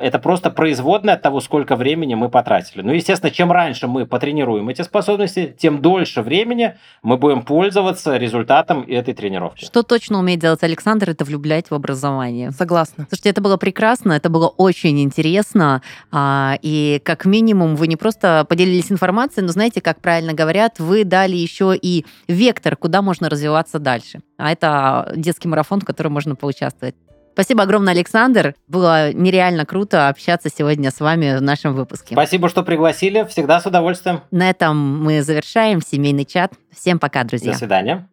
[0.00, 2.82] Это просто производное от того, сколько времени мы потратили.
[2.82, 8.84] Ну, естественно, чем раньше мы потренируем эти способности, тем дольше времени мы будем пользоваться результатом
[8.88, 9.64] этой тренировки.
[9.64, 12.50] Что точно умеет делать Александр, это влюблять в образование.
[12.52, 13.06] Согласна.
[13.08, 15.82] Слушайте, это было прекрасно, это было очень интересно.
[16.10, 21.04] а, И как минимум вы не просто поделились информацией, но знаете, как правильно говорят, вы
[21.04, 24.20] дали еще и вектор, куда можно развиваться дальше.
[24.38, 26.94] А это детский марафон, в котором можно поучаствовать.
[27.32, 28.54] Спасибо огромное, Александр.
[28.68, 32.14] Было нереально круто общаться сегодня с вами в нашем выпуске.
[32.14, 33.24] Спасибо, что пригласили.
[33.24, 34.20] Всегда с удовольствием.
[34.30, 36.52] На этом мы завершаем семейный чат.
[36.70, 37.52] Всем пока, друзья.
[37.52, 38.08] До свидания.